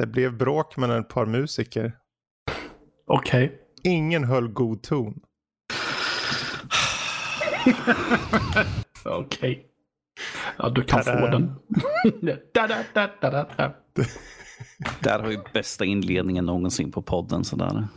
[0.00, 1.92] Det blev bråk mellan ett par musiker.
[3.06, 3.44] Okej.
[3.44, 3.58] Okay.
[3.92, 5.20] Ingen höll god ton.
[9.04, 9.52] Okej.
[9.54, 9.58] Okay.
[10.58, 11.20] Ja, du kan Tada.
[11.20, 11.54] få den.
[12.54, 13.72] da, da, da, da, da.
[15.00, 17.44] Där har vi bästa inledningen någonsin på podden.
[17.44, 17.88] Sådär.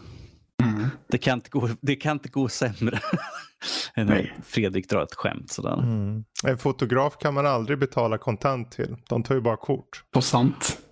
[0.64, 0.90] Mm.
[1.08, 3.00] Det, kan inte gå, det kan inte gå sämre
[3.96, 5.52] än att Fredrik drar ett skämt.
[5.52, 5.80] Sådär.
[5.80, 6.24] Mm.
[6.48, 8.96] En fotograf kan man aldrig betala kontant till.
[9.10, 10.04] De tar ju bara kort.
[10.14, 10.83] Så sant.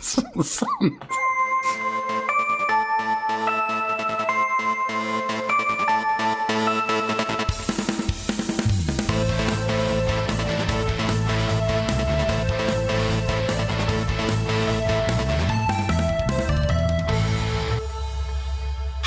[0.00, 1.02] Så, sant.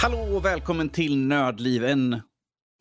[0.01, 1.85] Hallå och välkommen till Nördliv.
[1.85, 2.21] En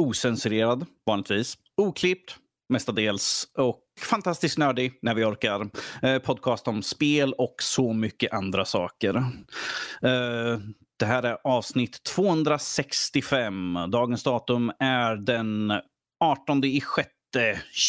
[0.02, 1.58] osensurerad, vanligtvis.
[1.76, 2.36] Oklippt,
[2.72, 3.44] mestadels.
[3.58, 5.70] Och fantastiskt nördig, när vi orkar.
[6.02, 9.14] Eh, podcast om spel och så mycket andra saker.
[10.02, 10.58] Eh,
[10.98, 13.78] det här är avsnitt 265.
[13.88, 15.72] Dagens datum är den
[16.24, 17.12] 18 i sjätte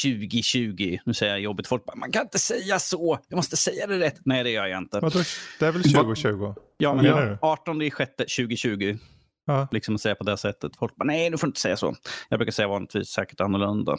[0.04, 0.98] 2020.
[1.06, 1.68] Nu säger jag jobbigt.
[1.68, 3.20] Folk bara, man kan inte säga så.
[3.28, 4.20] Jag måste säga det rätt.
[4.26, 5.00] Nej, det gör jag inte.
[5.00, 5.20] Vadå?
[5.60, 6.54] Det är väl 2020?
[6.78, 8.98] Ja, men ja, 18 i sjätte 2020.
[9.46, 9.68] Ja.
[9.72, 10.76] Liksom att säga på det sättet.
[10.76, 11.96] Folk bara, nej, du får inte säga så.
[12.30, 13.98] Jag brukar säga vanligtvis säkert annorlunda.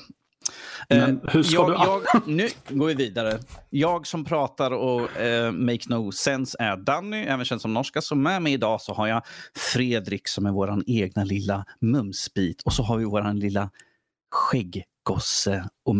[0.89, 1.75] Men eh, hur ska jag, du...
[1.75, 3.39] jag, nu går vi vidare.
[3.70, 8.00] Jag som pratar och eh, makes no sense är Danny, även känd som norska.
[8.00, 9.22] Så med mig idag så har jag
[9.72, 12.62] Fredrik som är vår egna lilla mumsbit.
[12.62, 13.70] Och så har vi vår lilla
[14.31, 15.94] skägg gosse och,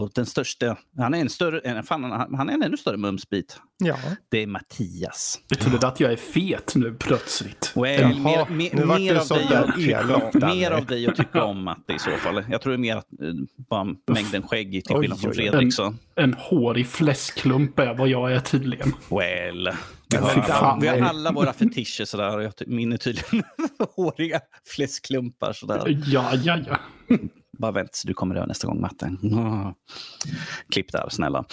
[0.00, 2.04] och, den största, han är en större, fan,
[2.36, 3.60] han är en ännu större mumsbit.
[3.78, 3.96] Ja.
[4.28, 5.40] Det är Mattias.
[5.48, 7.72] Betyder det att jag är fet nu plötsligt?
[7.76, 11.86] Well, Jaha, mer, mer, mer, av dig om, mer av dig att tycka om att
[11.86, 12.44] det i så fall.
[12.50, 13.32] Jag tror det är mer att, eh,
[13.70, 15.74] bara mängden skägg till skillnad från Fredrik.
[15.74, 15.84] Så.
[15.84, 18.92] En, en hårig fläskklump är vad jag är tydligen.
[19.10, 19.70] Well.
[20.10, 22.52] Vi har, vi har alla våra fetischer sådär.
[22.66, 23.44] Min är tydligen
[23.96, 25.82] håriga fläskklumpar sådär.
[26.06, 26.78] Ja, ja, ja.
[27.58, 29.16] Bara vänt så du kommer dö nästa gång, Matte.
[30.72, 31.44] Klipp där, snälla.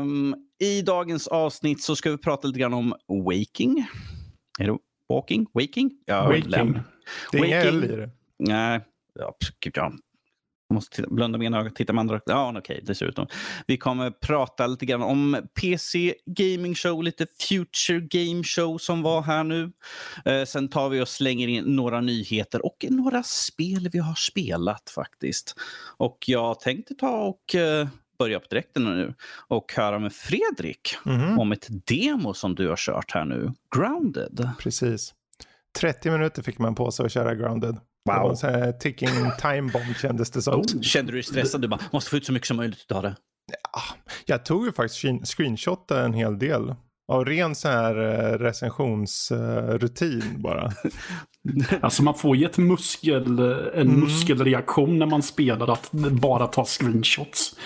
[0.00, 3.86] Um, I dagens avsnitt så ska vi prata lite grann om waking.
[4.58, 5.46] Är det walking?
[5.54, 5.90] Waking?
[6.06, 6.78] Ja, waking.
[7.32, 8.10] Det är inga L i det.
[8.38, 8.80] Nej,
[9.18, 9.36] ja,
[10.74, 13.26] måste titta, blunda med ena ögat, titta med andra Ja, okej, okay, dessutom.
[13.66, 19.22] Vi kommer prata lite grann om PC Gaming Show, lite Future Game Show som var
[19.22, 19.72] här nu.
[20.24, 24.90] Eh, sen tar vi och slänger in några nyheter och några spel vi har spelat
[24.90, 25.54] faktiskt.
[25.96, 29.14] Och jag tänkte ta och eh, börja på direkten nu
[29.48, 34.50] och höra med Fredrik mm om ett demo som du har kört här nu, Grounded.
[34.58, 35.14] Precis.
[35.78, 37.76] 30 minuter fick man på sig att köra Grounded.
[38.04, 38.44] Wow.
[38.44, 39.08] En ticking
[39.40, 40.60] time bomb kändes det som.
[40.60, 41.60] Oh, kände du dig stressad?
[41.60, 43.16] Du bara, måste få ut så mycket som möjligt av det.
[43.72, 43.80] Ja,
[44.26, 46.74] jag tog ju faktiskt screenshotade en hel del.
[47.08, 50.72] Av ren så här eh, recensionsrutin bara.
[51.80, 54.00] alltså man får ju ett muskel, en mm.
[54.00, 57.56] muskelreaktion när man spelar att bara ta screenshots.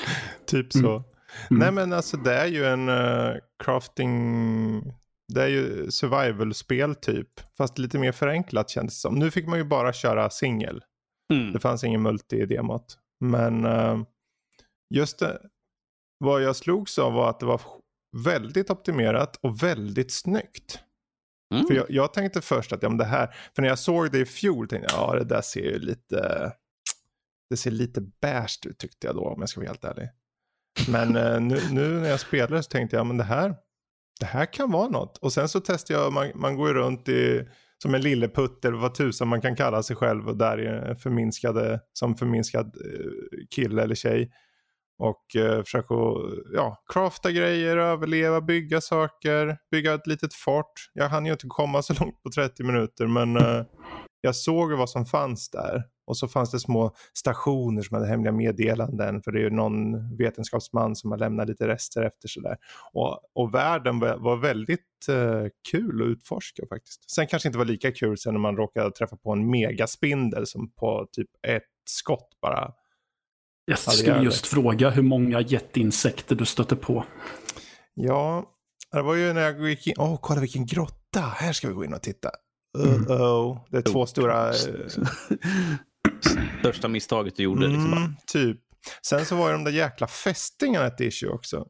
[0.46, 0.78] Typ så.
[0.78, 1.02] Mm.
[1.50, 1.60] Mm.
[1.60, 3.34] Nej men alltså det är ju en uh,
[3.64, 4.82] crafting
[5.28, 7.28] det är ju survival-spel typ.
[7.56, 9.14] Fast lite mer förenklat kändes det som.
[9.14, 10.84] Nu fick man ju bara köra singel.
[11.32, 11.52] Mm.
[11.52, 12.98] Det fanns ingen multi i demot.
[13.20, 14.02] Men uh,
[14.94, 15.40] just det,
[16.18, 17.60] vad jag slogs av var att det var
[18.16, 20.80] väldigt optimerat och väldigt snyggt.
[21.54, 21.66] Mm.
[21.66, 24.18] För jag, jag, tänkte först att ja, men det här, för när jag såg det
[24.18, 26.52] i fjol tänkte jag ja det där ser ju lite,
[27.50, 30.08] det ser lite beige ut tyckte jag då om jag ska vara helt ärlig.
[30.88, 33.54] Men uh, nu, nu, när jag spelade så tänkte jag men det här,
[34.20, 35.18] det här kan vara något.
[35.18, 37.48] Och sen så testar jag, man, man går ju runt i,
[37.82, 41.80] som en lilleputt eller vad tusan man kan kalla sig själv och där är förminskade,
[41.92, 44.30] som förminskad eh, kille eller tjej.
[44.98, 45.94] Och eh, försöka
[46.54, 50.72] ja, crafta grejer, överleva, bygga saker, bygga ett litet fort.
[50.92, 53.64] Jag hann ju inte komma så långt på 30 minuter men eh,
[54.20, 55.82] jag såg vad som fanns där.
[56.08, 60.16] Och så fanns det små stationer som hade hemliga meddelanden för det är ju någon
[60.16, 62.56] vetenskapsman som har lämnat lite rester efter sådär.
[62.92, 67.10] Och, och världen var, väldigt uh, kul att utforska faktiskt.
[67.10, 70.70] Sen kanske inte var lika kul sen när man råkade träffa på en megaspindel som
[70.70, 72.72] på typ ett skott bara.
[73.64, 77.04] Jag skulle just fråga hur många jätteinsekter du stötte på.
[77.94, 78.44] Ja,
[78.92, 81.74] det var ju när jag gick in, åh oh, kolla vilken grotta, här ska vi
[81.74, 82.30] gå in och titta.
[82.78, 83.58] Uh -oh.
[83.70, 84.52] Det är två stora...
[86.60, 87.66] Största misstaget du gjorde.
[87.66, 88.60] Liksom mm, typ.
[89.02, 91.66] Sen så var det de där jäkla fästingarna ett issue också.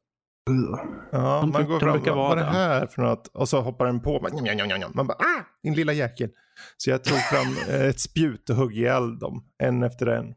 [1.12, 3.26] Ja, de, man går fram, vad är det här för något?
[3.26, 4.20] Och så hoppar den på.
[4.20, 6.30] Man, man bara, ah, din lilla jäkel.
[6.76, 10.34] Så jag tog fram eh, ett spjut och högg ihjäl dem, en efter en.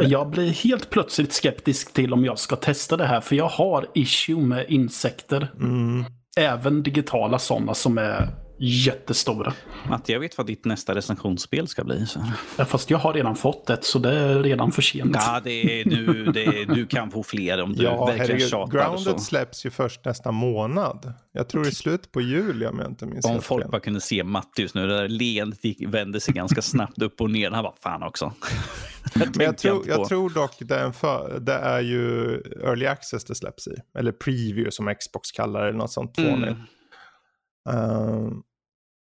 [0.00, 3.86] Jag blir helt plötsligt skeptisk till om jag ska testa det här, för jag har
[3.94, 5.52] issue med insekter.
[5.60, 6.04] Mm.
[6.38, 8.28] Även digitala sådana som är
[8.58, 9.52] jättestora.
[9.88, 12.06] Matte, jag vet vad ditt nästa recensionsspel ska bli.
[12.06, 12.20] Så.
[12.58, 15.10] Ja, Fast jag har redan fått ett så det är redan för sent.
[15.14, 18.48] Ja, det är, du, det är, du kan få fler om du Ja, verkligen herregud.
[18.48, 18.72] tjatar.
[18.72, 19.18] Grounded Så.
[19.18, 21.12] släpps ju först nästa månad.
[21.32, 23.70] Jag tror det är slut på juli om jag inte minns Om folk fel.
[23.70, 27.30] bara kunde se Matte just nu, det där leendet vände sig ganska snabbt upp och
[27.30, 27.50] ner.
[27.50, 28.32] Han bara, fan också.
[29.14, 29.88] Det Men jag tror, på.
[29.88, 32.34] jag tror dock det är, en för, det är ju
[32.64, 33.74] early access det släpps i.
[33.98, 36.42] Eller preview som Xbox kallar det, eller något sånt fånigt.
[36.42, 36.56] Mm.
[37.70, 38.42] Ehm,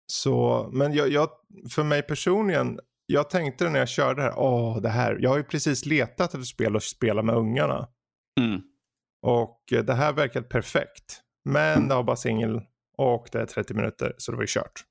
[0.08, 1.30] så, men jag, jag,
[1.70, 5.38] för mig personligen, jag tänkte när jag körde det här, åh det här, jag har
[5.38, 7.88] ju precis letat efter spel att spela med ungarna.
[8.40, 8.62] Mm.
[9.22, 11.22] Och eh, det här verkar perfekt.
[11.50, 12.62] Men det har bara singel
[12.98, 14.84] och det är 30 minuter så det var ju kört.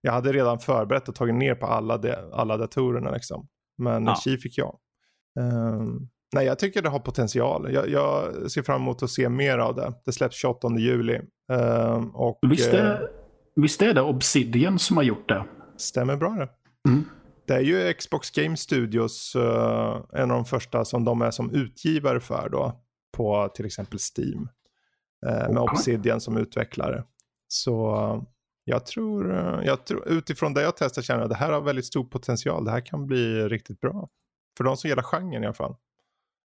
[0.00, 3.48] Jag hade redan förberett och tagit ner på alla, de, alla datorerna liksom.
[3.78, 4.16] Men Ja.
[4.24, 4.78] Chi fick jag.
[5.40, 7.72] Ehm, nej, jag tycker det har potential.
[7.72, 9.92] Jag, jag ser fram emot att se mer av det.
[10.04, 11.20] Det släpps 28 juli.
[11.52, 13.08] Ehm, och Visst, eh, är,
[13.60, 15.44] visst är det Obsidian som har gjort det?
[15.76, 16.48] stämmer bra det.
[16.88, 17.04] Mm.
[17.46, 21.50] Det är ju Xbox Game Studios, eh, en av de första som de är som
[21.54, 22.80] utgivare för då.
[23.16, 24.48] På till exempel Steam.
[25.26, 25.58] eh, med.
[25.62, 27.04] Obsidian som utvecklare.
[27.48, 28.22] Så eh,
[28.64, 29.32] jag tror,
[29.64, 32.64] jag tror, utifrån det jag testar känner jag att det här har väldigt stor potential.
[32.64, 34.08] Det här kan bli riktigt bra.
[34.56, 35.76] För de som gillar genren i alla fall.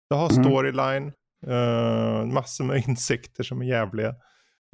[0.10, 0.44] Det har Mm.
[0.44, 1.14] storyline,
[1.48, 4.16] uh, massor med insikter som är jävliga.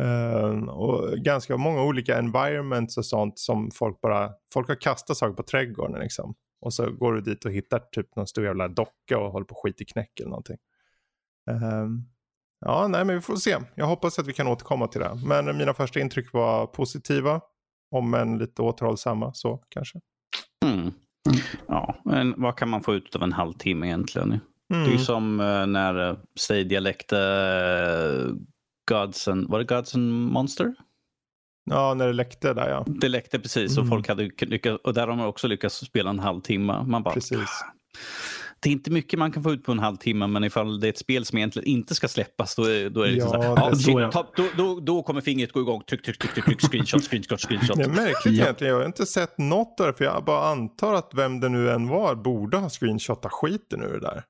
[0.02, 5.34] Eh, och ganska många olika environments och sånt som folk bara, folk har kastat saker
[5.34, 6.36] på trädgården liksom.
[6.62, 9.56] Och så går du dit och hittar typ någon stor jävla docka och håller på
[9.56, 10.58] skit i knäck eller någonting.
[11.52, 12.06] Ehm,
[12.66, 13.58] ja, nej men vi får se.
[13.76, 15.20] Jag hoppas att vi kan återkomma till det.
[15.26, 17.42] Men mina första intryck var positiva.
[17.92, 20.00] Om än lite återhållsamma så kanske.
[20.66, 20.92] Mm.
[21.68, 24.40] Ja, men vad kan man få ut av en halvtimme egentligen?
[24.74, 24.84] Mm.
[24.84, 28.36] Det är ju som eh, när eh, Stadia läckte uh,
[28.90, 30.74] Gods and, var det Gods and Monster?
[31.70, 32.86] Ja, när det läckte där ja.
[32.88, 33.90] Det läckte precis och Mm.
[33.90, 36.84] folk hade lyckats, och där har man också lyckats spela en halvtimme.
[36.88, 37.50] Man bara, Precis.
[38.60, 40.90] det är inte mycket man kan få ut på en halvtimme, men ifall det är
[40.90, 43.56] ett spel som egentligen inte ska släppas, då är, då är det liksom Ja, så
[43.56, 45.82] här, ja, det- shit, ta- då, då, då kommer fingret gå igång.
[45.84, 47.78] Tryck, tryck, tryck, tryck, tryck screenshot, screenshot, screenshot.
[47.78, 48.44] Det är märkligt Ja.
[48.44, 48.74] egentligen.
[48.74, 49.94] Jag har inte sett något där.
[49.94, 53.94] För jag bara antar att vem det nu än var borde ha screenshotat skiten ur
[53.94, 54.24] det där.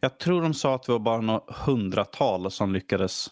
[0.00, 3.28] Jag tror de sa att det var bara några hundratal som lyckades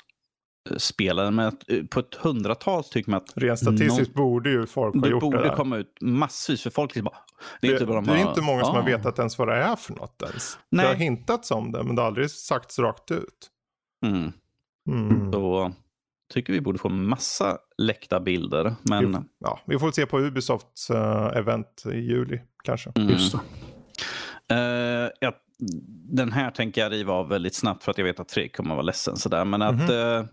[0.77, 4.67] spela den, men att, eh, på ett hundratal tycker man att Rent statistiskt borde ju
[4.67, 5.57] folk ha det gjort det borde där.
[5.57, 6.91] komma ut massvis för folk.
[6.95, 7.17] Liksom bara,
[7.61, 9.39] det Det, är inte, bara det är bara, inte många som har "Ah." vetat ens
[9.39, 10.59] vad det är för något ens.
[10.71, 10.85] Nej.
[10.85, 13.51] Det har hintats om det men det har aldrig sagts rakt ut.
[14.07, 14.33] Mm.
[14.91, 15.33] Mm.
[15.33, 15.73] Så
[16.35, 18.75] tycker vi borde få massa läckta bilder.
[18.83, 19.25] Men Jo.
[19.39, 22.93] Ja, vi får se på Ubisofts eh, event i juli kanske.
[22.97, 23.09] mm.
[23.09, 23.39] Just det.
[24.55, 25.33] Eh, ja,
[26.09, 28.71] den här tänker jag riva av väldigt snabbt för att jag vet att Fredrik kommer
[28.71, 29.17] att vara ledsen.
[29.17, 29.45] Sådär.
[29.45, 29.91] Men att Mhm.
[29.91, 30.25] uh,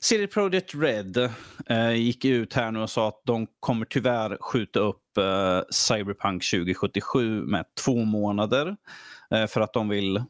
[0.00, 1.30] CD Projekt Red
[1.66, 6.50] eh, gick ut här nu och sa att de kommer tyvärr skjuta upp eh, Cyberpunk
[6.50, 8.76] 2077 med två månader.
[9.34, 10.22] eh, för att de vill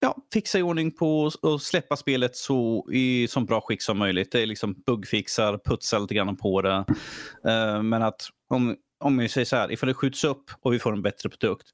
[0.00, 4.32] ja, fixa i ordning på och släppa spelet så i så bra skick som möjligt.
[4.32, 6.84] Det är liksom buggfixar, putsa lite grann på det.
[7.46, 10.78] Eh, men att om, om vi säger så här, ifall det skjuts upp och vi
[10.78, 11.66] får en bättre produkt,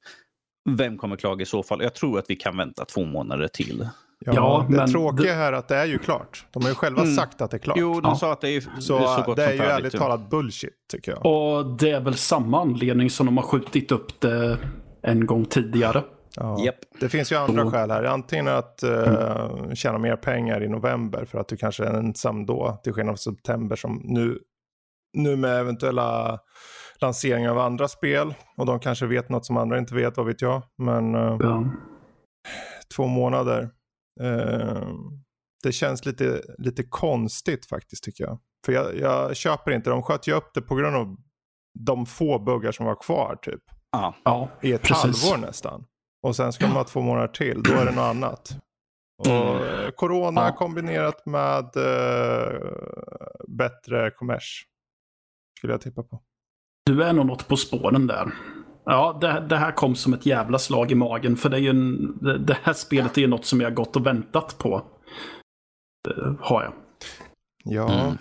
[0.67, 1.81] vem kommer klaga i så fall?
[1.83, 3.87] Jag tror att vi kan vänta två månader till.
[4.25, 6.45] Ja, Ja, det men tråkiga här är att det är ju klart.
[6.51, 7.15] De har ju själva Mm.
[7.15, 7.77] sagt att det är klart.
[7.79, 8.15] Jo, de Ja.
[8.15, 11.25] sa att det är så gott det är som ju ärligt talat bullshit tycker jag.
[11.25, 14.57] Och det är väl samma anledning som de har skjutit upp det
[15.03, 16.03] en gång tidigare.
[16.35, 16.63] Ja.
[16.65, 16.75] Japp.
[16.99, 18.03] Det finns ju andra Så- skäl här.
[18.03, 22.79] Antingen att uh, tjäna mer pengar i november för att du kanske är ensam då.
[22.83, 24.39] Till skillnad från september som nu,
[25.13, 26.39] nu med eventuella
[27.01, 28.33] lanseringar av andra spel.
[28.57, 30.61] Och de kanske vet något som andra inte vet, vad vet jag.
[30.77, 31.63] Men eh, Ja.
[32.95, 33.69] två månader.
[34.21, 34.87] eh,
[35.63, 38.39] det känns lite, lite konstigt faktiskt tycker jag.
[38.65, 41.17] För jag, jag köper inte, de sköt ju upp det på grund av
[41.79, 43.61] de få buggar som var kvar typ.
[43.91, 44.15] Ja.
[44.23, 45.23] ja, I ett Precis.
[45.29, 45.85] halvår nästan.
[46.23, 48.57] Och sen ska de ha två månader till, då är det något annat.
[49.19, 49.27] Och
[49.65, 50.55] eh, corona Ja.
[50.55, 52.59] kombinerat med eh,
[53.47, 54.65] bättre kommers.
[55.57, 56.21] Skulle jag tippa på.
[56.87, 58.31] Du är nog något på spåren där.
[58.85, 61.35] Ja, det, det här kom som ett jävla slag i magen.
[61.37, 63.95] För det, är ju en, det, det här spelet är ju något som jag gått
[63.95, 64.83] och väntat på.
[66.03, 66.73] Det har jag.
[67.63, 68.17] Ja, Mm.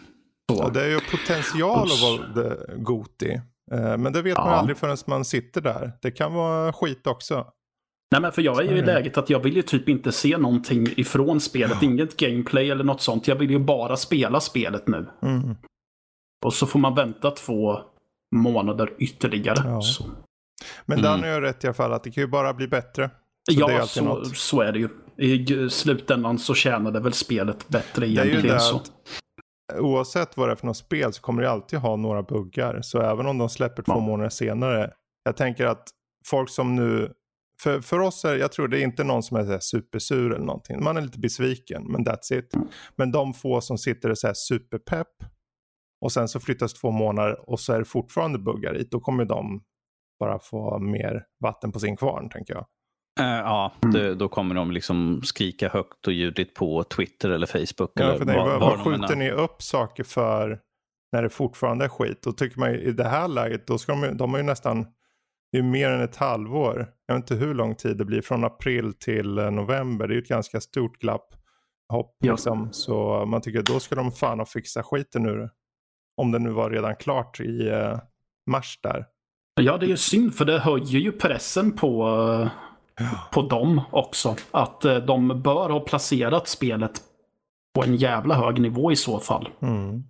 [0.52, 3.40] ja det är ju potential Och s- att vara Goti.
[3.72, 4.54] Eh, Men det vet man Ja.
[4.56, 5.92] aldrig förrän man sitter där.
[6.02, 7.46] Det kan vara skit också.
[8.12, 8.86] Nej, men för jag är ju i det.
[8.86, 11.82] läget att jag vill ju typ inte se någonting ifrån spelet.
[11.82, 13.28] Inget gameplay eller något sånt.
[13.28, 15.06] Jag vill ju bara spela spelet nu.
[15.22, 15.56] Mm.
[16.46, 17.78] Och så får man vänta två
[18.34, 19.62] månader ytterligare.
[19.70, 19.80] Ja.
[19.80, 20.04] Så.
[20.86, 21.02] Men Mm.
[21.10, 23.10] Danny har rätt i alla fall att det kan ju bara bli bättre.
[23.52, 24.36] Så det är ja, så, något.
[24.36, 24.88] så är det ju.
[25.18, 28.54] I slutändan så tjänar det väl spelet bättre Det är ju egentligen.
[28.56, 28.80] det så.
[29.74, 32.80] oavsett vad det är för något spel så kommer det alltid ha några buggar.
[32.82, 34.00] Så även om de släpper två Ja.
[34.00, 34.90] månader senare.
[35.24, 35.88] Jag tänker att
[36.26, 37.12] folk som nu,
[37.62, 40.32] för, för oss är jag tror det är inte någon som är så här supersur
[40.34, 40.84] eller någonting.
[40.84, 42.54] Man är lite besviken men that's it.
[42.54, 42.68] Mm.
[42.96, 45.08] Men de få som sitter och så här superpepp
[46.06, 48.84] och sen så flyttas två månader och så är det fortfarande buggar i.
[48.90, 49.62] Då kommer de
[50.20, 52.66] bara få mer vatten på sin kvarn tänker jag.
[53.20, 53.92] Eh, ja, Mm.
[53.94, 57.90] det, då kommer de liksom skrika högt och ljudligt på Twitter eller Facebook.
[57.94, 60.60] Ja, eller för nej, vad, vad, de skjuter ni upp saker för
[61.12, 62.22] när det fortfarande är skit?
[62.22, 64.82] Då tycker man ju, i det här läget, då ska de, de har ju nästan,
[65.52, 66.86] det är ju mer än ett halvår.
[67.06, 70.08] Jag vet inte hur lång tid det blir, från april till eh, november.
[70.08, 71.28] Det är ju ett ganska stort glapp.
[71.92, 72.32] Hopp Ja.
[72.32, 72.68] liksom.
[72.72, 75.50] Så man tycker då ska de fan ha fixa skiten ur
[76.16, 77.98] Om det nu var redan klart i eh,
[78.50, 79.06] mars där.
[79.60, 82.08] Ja, det är ju synd för det höjer ju pressen på,
[83.00, 84.36] eh, på dem också.
[84.50, 87.00] Att eh, de bör ha placerat spelet
[87.74, 89.48] på en jävla hög nivå i så fall.
[89.62, 90.04] Mm,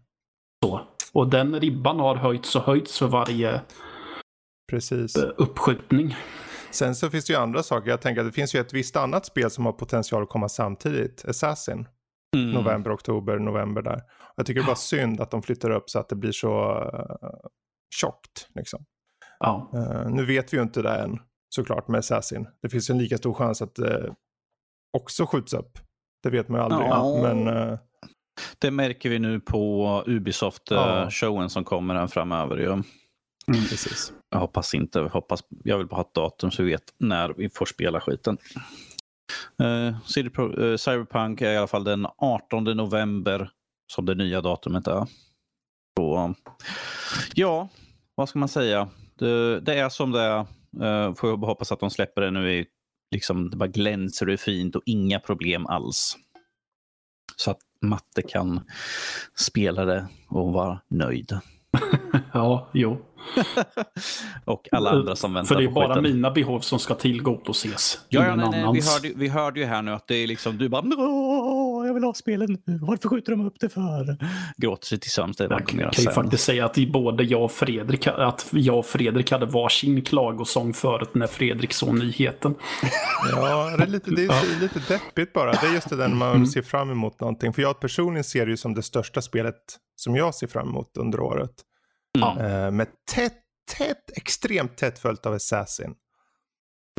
[0.65, 0.81] Så.
[1.13, 3.61] Och den ribban har höjts och höjts för varje
[4.71, 5.17] precis.
[5.17, 6.17] uppskjutning.
[6.71, 7.91] Sen så finns det ju andra saker.
[7.91, 10.49] Jag tänker att det finns ju ett visst annat spel som har potential att komma
[10.49, 11.25] samtidigt.
[11.29, 11.89] Assassin.
[12.37, 12.51] Mm.
[12.51, 14.03] november, oktober, november där.
[14.37, 16.81] Jag tycker det är bara synd att de flyttar upp så att det blir så
[16.81, 17.49] uh,
[17.95, 18.49] tjockt.
[18.55, 18.85] Liksom.
[19.39, 19.71] Ja.
[19.75, 21.19] Eh, nu vet vi ju inte det än
[21.49, 22.49] såklart med Assassin.
[22.63, 24.15] Det finns ju en lika stor chans att det
[24.99, 25.79] också skjuts upp.
[26.23, 26.89] Det vet man ju aldrig.
[26.89, 27.21] Ja.
[27.23, 27.79] Men eh,
[28.59, 29.87] Det märker vi nu på.
[30.07, 32.57] Ubisoft-showen som kommer här framöver.
[32.57, 32.83] Jag,
[33.47, 34.13] precis.
[34.31, 34.99] jag hoppas inte.
[34.99, 38.01] Jag Hoppas, jag vill bara ha ett datum så vi vet när vi får spela
[38.01, 38.39] skiten.
[39.61, 43.51] Eh, uh, CD Pro, uh, Cyberpunk är i alla fall den 18 november
[43.93, 45.07] som det nya datumet är.
[45.99, 46.35] Så,
[47.35, 47.69] ja,
[48.15, 48.89] vad ska man säga?
[49.19, 50.47] Det, det är som det är.
[50.83, 52.67] Uh, får jag hoppas att de släpper det nu i
[53.11, 56.17] liksom, det bara glänser och är fint och inga problem alls.
[57.37, 58.61] Så att Matte kan
[59.35, 61.41] spela det och vara nöjd.
[62.33, 62.99] ja, jo.
[64.45, 66.03] och alla andra som väntar För det är bara skiten.
[66.03, 68.01] mina behov som ska tillgodoses.
[68.09, 68.61] Ja, ja nej, nej.
[68.73, 70.83] Vi, hörde, vi hörde ju här nu att det är liksom, du bara
[71.87, 72.79] jag vill ha spelen nu.
[72.83, 74.17] Varför skjuter de upp det för?
[74.57, 75.41] Gråter sig till sömns.
[75.41, 76.13] Jag kan ju sen.
[76.13, 81.15] faktiskt säga att både jag och Fredrik, att jag och Fredrik hade varsin klagosång förut
[81.15, 82.55] när Fredrik såg nyheten.
[83.31, 85.53] Ja, det är, lite, det är lite deppigt bara.
[85.53, 87.53] Det är just det där när man ser fram emot någonting.
[87.53, 89.57] För jag personligen ser det ju som det största spelet
[89.97, 91.51] som jag ser fram emot under året.
[92.23, 93.43] Eh, med tätt,
[93.79, 95.95] tätt, extremt tätt följt av Assassin.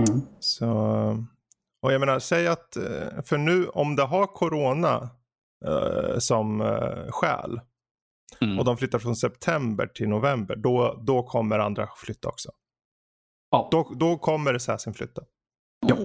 [0.08, 0.22] Mm.
[0.40, 0.70] Så,
[1.82, 5.10] och jag menar, säg att, eh, för nu om det har corona
[5.66, 7.60] eh, som eh, skäl
[8.42, 8.60] Mm.
[8.60, 12.52] och de flyttar från september till november, då, då kommer andra flytta också.
[13.52, 13.68] Ja.
[13.72, 15.22] Då, då kommer Assassin flytta.
[15.88, 15.98] Ja.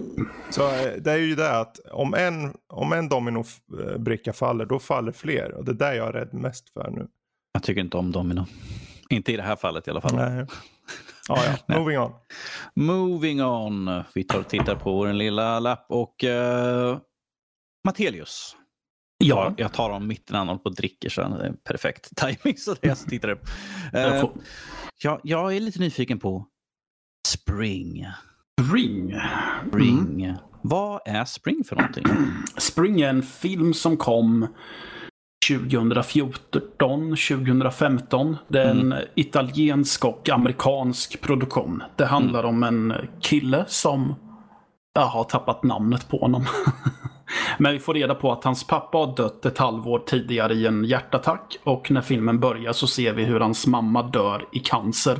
[0.50, 5.12] Så eh, det är ju det att om en, om en dominobricka faller, då faller
[5.12, 5.52] fler.
[5.52, 7.09] Och det är där jag är rädd mest för nu.
[7.52, 8.47] Jag tycker inte om Domino.
[9.16, 10.16] Inte i det här fallet i alla fall.
[10.16, 10.47] Nej.
[11.28, 11.57] Ja, ja.
[11.66, 11.78] Nej.
[11.78, 12.12] Moving on.
[12.75, 14.02] Moving on.
[14.14, 16.99] Vi tar och tittar på vår lilla lapp och uh,
[17.87, 18.57] Mattelius.
[19.25, 22.16] Ja, Ja, jag tar dem mitt han håller på och dricker så det är perfekt
[22.16, 23.42] timing så det är jag som tittar upp.
[23.92, 24.33] jag Uh, får...
[25.02, 26.47] ja, jag är lite nyfiken på
[27.28, 28.07] Spring.
[28.61, 29.14] Spring.
[29.69, 30.37] Spring.
[30.62, 32.04] Vad är Spring för någonting?
[32.59, 34.47] Spring är en film som kom
[35.49, 38.37] 2014, 2015.
[38.49, 41.82] Det är en italiensk och amerikansk produktion.
[41.96, 44.14] Det handlar om en kille som
[44.94, 46.46] jag har tappat namnet på honom.
[47.58, 50.84] Men vi får reda på att hans pappa har dött ett halvår tidigare i en
[50.84, 55.18] hjärtattack och när filmen börjar så ser vi hur hans mamma dör i cancer.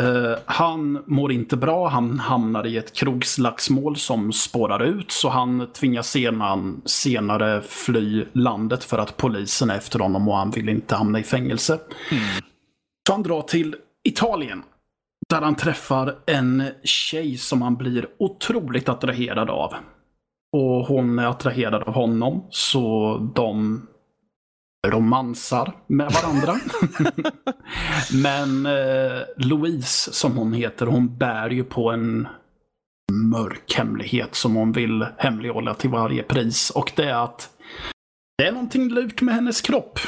[0.00, 5.66] Uh, han mår inte bra, han hamnar i ett krogslagsmål som spårar ut så han
[5.72, 10.94] tvingas senan, senare fly landet för att polisen är efter honom och han vill inte
[10.94, 11.78] hamna i fängelse.
[13.06, 14.62] Så han drar till Italien.
[15.28, 19.74] Där han träffar en tjej som han blir otroligt attraherad av.
[20.52, 23.80] Och hon är attraherad av honom så de
[24.86, 26.60] romansar med varandra.
[28.12, 32.28] Men eh, Louise, som hon heter, hon bär ju på en
[33.12, 36.70] mörk hemlighet som hon vill hemlighålla till varje pris.
[36.70, 37.50] Och det är att
[38.38, 39.98] det är någonting lurt med hennes kropp.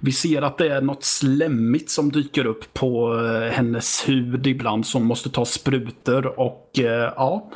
[0.00, 4.86] Vi ser att det är något slemmigt som dyker upp på eh, hennes hud ibland
[4.86, 7.50] som måste ta sprutor och eh, ja.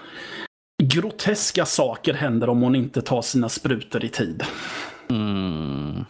[0.83, 4.45] Groteska saker händer om hon inte tar sina sprutor i tid.
[5.11, 6.05] Mm.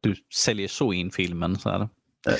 [0.00, 1.58] Du säljer så in filmen.
[1.58, 1.80] Så här.
[1.80, 1.88] Eh,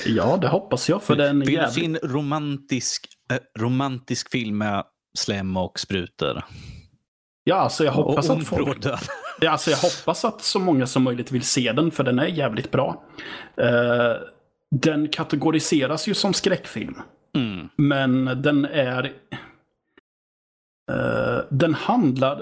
[0.05, 1.03] Ja, det hoppas jag.
[1.03, 1.85] För den jävligt...
[1.85, 4.83] en romantisk, eh, romantisk film med
[5.17, 6.43] slem och sprutor?
[7.43, 8.65] Ja, alltså jag hoppas och att folk...
[8.65, 8.99] bråddöd.
[9.47, 12.71] alltså jag hoppas att så många som möjligt vill se den, för den är jävligt
[12.71, 13.03] bra.
[13.61, 13.67] Uh,
[14.75, 16.95] den kategoriseras ju som skräckfilm.
[17.37, 17.69] Mm.
[17.75, 19.03] Men den är...
[20.91, 22.41] Uh, den handlar...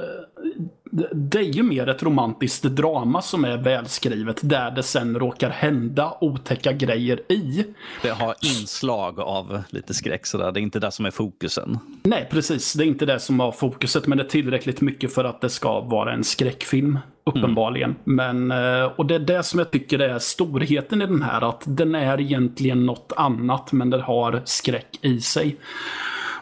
[1.12, 6.18] Det är ju mer ett romantiskt drama som är välskrivet där det sen råkar hända
[6.22, 7.66] otäcka grejer i.
[8.02, 10.52] Det har inslag av lite skräck sådär.
[10.52, 11.80] Det är inte det som är fokusen.
[12.04, 12.74] Nej, precis.
[12.74, 15.50] Det är inte det som har fokuset, men det är tillräckligt mycket för att det
[15.50, 17.00] ska vara en skräckfilm.
[17.26, 17.96] Uppenbarligen.
[18.08, 18.48] Mm.
[18.48, 21.50] Men, eh, och det är det som jag tycker är storheten i den här.
[21.50, 25.58] Att den är egentligen något annat, men den har skräck i sig.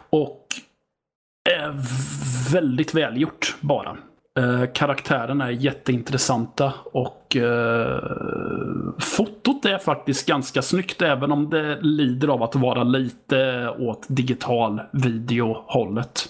[0.10, 0.48] Och
[1.50, 1.74] är
[2.53, 3.98] väldigt välgjort bara.
[4.41, 8.00] Eh, karaktärerna är jätteintressanta och eh,
[9.00, 14.81] fotot är faktiskt ganska snyggt även om det lider av att vara lite åt digital
[14.91, 16.29] videohållet.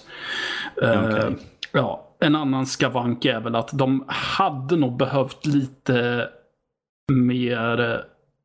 [0.82, 1.32] Eh, okay.
[1.72, 6.28] ja, en annan skavank är väl att de hade nog behövt lite
[7.12, 8.04] mer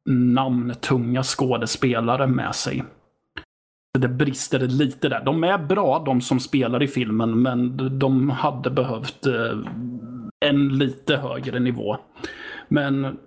[0.09, 2.83] namntunga skådespelare med sig.
[3.97, 5.25] Det brister lite där.
[5.25, 9.59] De är bra, de som spelar i filmen, men de hade behövt eh,
[10.45, 11.97] en lite högre nivå.
[12.67, 13.17] Men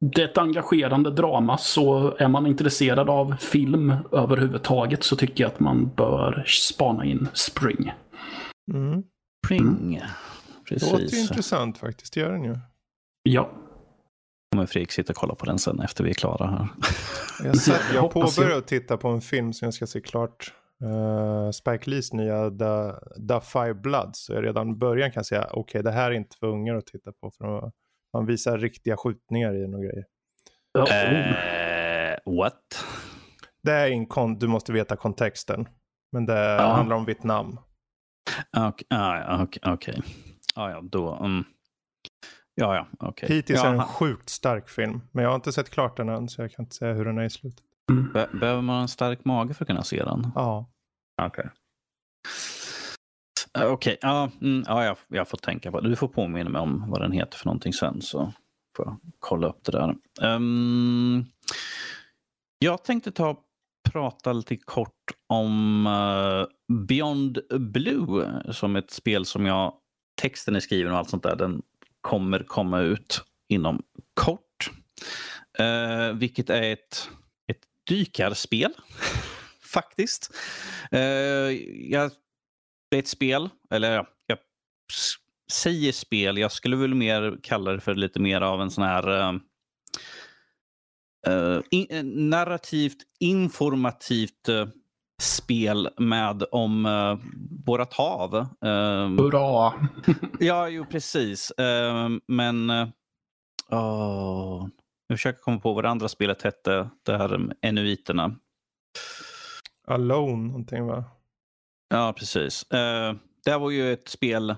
[0.00, 5.48] det är ett engagerande drama, så är man intresserad av film överhuvudtaget så tycker jag
[5.48, 7.92] att man bör spana in Spring.
[8.72, 9.02] Mm.
[9.46, 9.96] Spring.
[9.96, 10.08] Mm.
[10.68, 10.90] Precis.
[10.90, 12.58] Det låter intressant faktiskt, det gör den ju.
[13.22, 13.50] Ja.
[14.52, 16.68] Kommer Fredrik sitta och kolla på den sen efter vi är klara här.
[17.44, 20.54] Jag, satt, jag påbörjade att titta på en film som jag ska se klart.
[20.84, 22.92] Uh, Spike Lees nya The,
[23.28, 24.24] The Five Bloods.
[24.24, 26.74] Så jag redan i början kan säga okej okay, det här är inte för ungar
[26.74, 27.30] att titta på.
[27.30, 27.72] För
[28.12, 30.04] man visar riktiga skjutningar i några grejer.
[30.78, 32.84] Uh, what?
[33.62, 35.68] Det är en kon du måste veta kontexten.
[36.12, 36.66] Men det ja.
[36.66, 37.60] handlar om Vietnam.
[38.56, 39.94] Okej, okay, okay, okay.
[40.54, 41.18] ah, ja, då.
[41.22, 41.44] Um...
[42.60, 43.08] Ja, ja.
[43.08, 43.28] Okay.
[43.28, 45.00] Hittills ja, är det en sjukt stark film.
[45.12, 47.18] Men jag har inte sett klart den än så jag kan inte säga hur den
[47.18, 47.64] är i slutet.
[47.90, 48.12] Mm.
[48.12, 50.32] Be behöver man en stark mage för att kunna se den?
[50.34, 50.70] Ja.
[51.22, 51.26] Okej.
[51.26, 51.50] Okay.
[53.54, 53.96] Okej, okay.
[54.00, 55.88] ja, mm, ja jag, jag, får tänka på det.
[55.88, 58.32] Du får påminna mig om vad den heter för någonting sen så
[58.76, 59.96] får jag kolla upp det där.
[60.22, 61.26] Um,
[62.58, 63.36] jag tänkte ta
[63.90, 66.46] prata lite kort om uh,
[66.86, 69.74] Beyond Blue som ett spel som jag
[70.20, 71.36] texten är skriven och allt sånt där.
[71.36, 71.62] Den
[72.08, 73.82] kommer komma ut inom
[74.14, 74.70] kort.
[75.58, 77.10] Eh, vilket är ett,
[77.46, 78.72] ett dykarspel,
[79.72, 80.34] faktiskt.
[80.90, 81.00] Eh,
[81.90, 82.10] jag,
[82.90, 84.38] det är ett spel, eller jag
[85.52, 89.20] säger spel, jag skulle väl mer kalla det för lite mer av en sån här
[89.20, 89.34] eh,
[91.26, 94.48] eh, uh, in, eh, narrativt informativt
[95.22, 97.18] spel med om uh,
[97.66, 98.34] vårat hav.
[98.34, 99.72] Uh, Hurra!
[100.40, 101.52] ja, jo precis.
[101.60, 102.88] Uh, men uh,
[105.08, 106.90] jag försöker komma på vad det andra spelet hette.
[107.02, 108.36] Det här med enuiterna.
[109.86, 111.04] Alone någonting va?
[111.88, 112.66] Ja, precis.
[112.74, 114.54] Uh, det var ju ett spel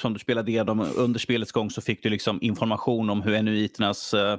[0.00, 4.14] som du spelade igenom under spelets gång så fick du liksom information om hur enuiternas,
[4.14, 4.36] uh,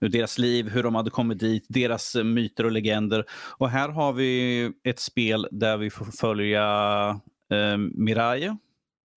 [0.00, 3.24] deras liv, hur de hade kommit dit, deras uh, myter och legender.
[3.58, 6.64] Och här har vi ett spel där vi får följa
[7.52, 8.56] uh, Mirai,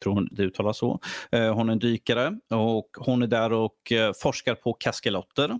[0.04, 1.00] tror hon det uttalas så.
[1.32, 5.60] hon är en dykare och hon är där och forskar på kaskelotter.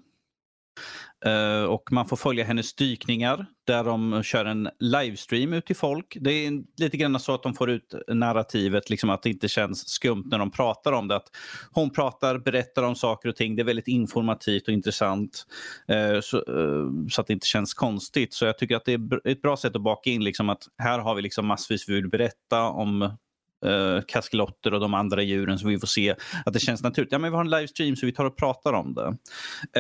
[1.28, 6.18] Uh, och man får följa hennes dykningar där de kör en livestream ut till folk.
[6.22, 9.90] Det är lite grann så att de får ut narrativet, liksom att det inte känns
[9.90, 11.16] skumt när de pratar om det.
[11.16, 11.28] Att
[11.72, 13.56] hon pratar, berättar om saker och ting.
[13.56, 15.46] Det är väldigt informativt och intressant
[15.92, 18.34] uh, så, uh, så, att det inte känns konstigt.
[18.34, 21.00] Så jag tycker att det är ett bra sätt att baka in liksom att här
[21.00, 23.18] har vi liksom massvis vi vill berätta om
[23.66, 26.16] eh, kaskelotter och de andra djuren som vi får se.
[26.46, 27.12] Att det känns naturligt.
[27.12, 29.08] Ja, men vi har en livestream så vi tar och pratar om det.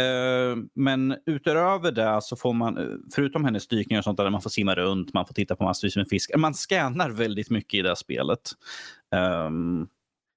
[0.01, 4.49] Eh, men utöver det så får man, förutom hennes dykningar och sånt där man får
[4.49, 6.31] simma runt, man får titta på massvis med fisk.
[6.37, 8.51] Man scannar väldigt mycket i det här spelet.
[9.15, 9.87] Ehm,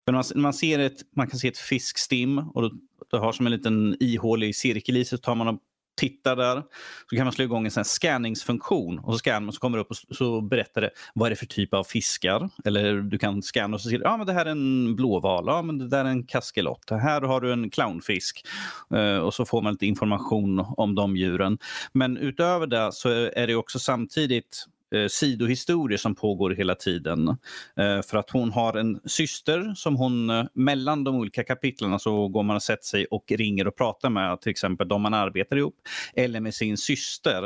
[0.07, 2.71] men man, man, ser ett, man kan se ett fiskstim och
[3.11, 5.19] det har som en liten ihålig cirkel i sig.
[5.19, 5.61] Så tar man och
[5.97, 6.63] tittar där.
[7.11, 9.83] Så kan man slå igång en sån scanningsfunktion och så scannar man så kommer det
[9.83, 12.51] upp och så berättar det vad är det för typ av fiskar.
[12.65, 15.45] Eller du kan scanna och så ser du ja, men det här är en blåval,
[15.47, 16.91] ja, men det där är en kaskelott.
[16.91, 18.47] Här har du en clownfisk.
[18.95, 21.59] Uh, och så får man lite information om de djuren.
[21.93, 24.67] Men utöver det så är det också samtidigt
[25.03, 27.29] eh, sidohistorier som pågår hela tiden.
[27.77, 32.29] Eh, för att hon har en syster som hon eh, mellan de olika kapitlen så
[32.29, 35.57] går man och sätter sig och ringer och pratar med till exempel de man arbetar
[35.57, 35.77] ihop
[36.15, 37.45] eller med sin syster.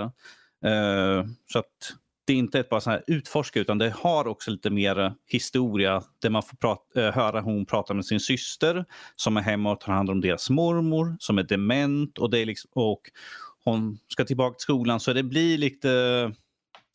[0.64, 1.94] Eh, så att
[2.30, 6.02] det är inte ett bara så här utforska utan det har också lite mer historia
[6.22, 8.84] där man får prata, eh, höra hon prata med sin syster
[9.16, 12.46] som är hemma och tar hand om deras mormor som är dement och, det är
[12.46, 13.00] liksom, och
[13.64, 15.88] hon ska tillbaka till skolan så det blir lite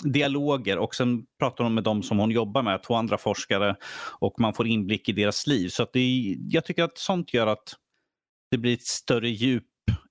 [0.03, 3.75] dialoger och sen pratar hon med dem som hon jobbar med, två andra forskare
[4.19, 5.69] och man får inblick i deras liv.
[5.69, 7.75] Så att det, jag tycker att sånt gör att
[8.51, 9.63] det blir ett större djup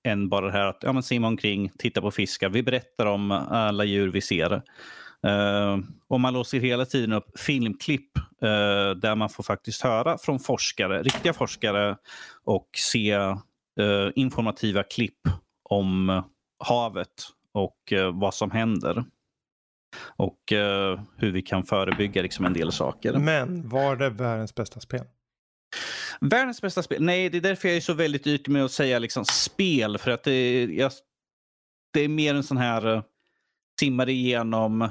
[0.03, 2.49] än bara det här att ja, men simma omkring, titta på fiskar.
[2.49, 4.53] Vi berättar om alla djur vi ser.
[5.27, 10.39] Uh, och man låser hela tiden upp filmklipp uh, där man får faktiskt höra från
[10.39, 11.97] forskare, riktiga forskare
[12.43, 13.35] och se uh,
[14.15, 15.19] informativa klipp
[15.69, 16.23] om
[16.63, 17.09] havet
[17.53, 19.03] och vad som händer.
[20.17, 20.39] Och
[21.17, 23.13] hur vi kan förebygga liksom, en del saker.
[23.13, 25.05] Men var det världens bästa spel?
[26.21, 27.03] Världens bästa spel?
[27.03, 29.97] Nej, det är därför jag är så väldigt ytlig med att säga liksom spel.
[29.97, 30.91] För att det, jag,
[31.93, 33.01] det är mer en sån här uh,
[33.79, 34.89] simmar igenom, uh,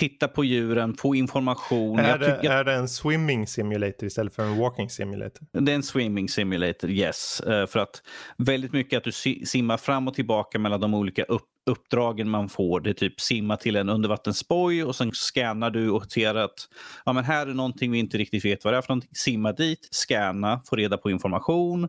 [0.00, 1.98] titta på djuren, få information.
[1.98, 5.46] Är, det, jag, är det en swimming simulator istället för en walking simulator?
[5.52, 7.42] Det är en swimming simulator, yes.
[7.46, 8.02] Uh, för att
[8.38, 9.12] väldigt mycket att du
[9.46, 12.80] simmar fram och tillbaka mellan de olika upp uppdragen man får.
[12.80, 16.68] Det är typ simma till en undervattensboj och sen scannar du och ser att
[17.04, 19.10] ja, men här är någonting vi inte riktigt vet vad det är för någonting.
[19.14, 21.84] Simma dit, scanna, få reda på information.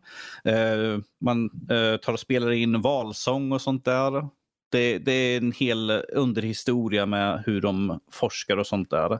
[0.45, 4.40] Eh, man eh, tar och spelar in valsång och sånt där.
[4.71, 9.19] Det, det, är en hel underhistoria med hur de forskar och sånt där.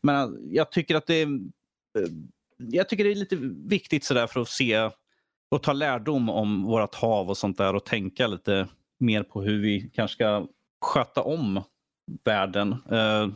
[0.00, 2.08] Men äh, jag tycker att det är, äh,
[2.56, 3.36] jag tycker det är lite
[3.68, 4.90] viktigt sådär för att se
[5.50, 8.68] och ta lärdom om vårt hav och sånt där och tänka lite
[9.00, 10.46] mer på hur vi kanske ska
[10.80, 11.62] sköta om
[12.24, 12.76] världen.
[12.92, 13.28] Uh,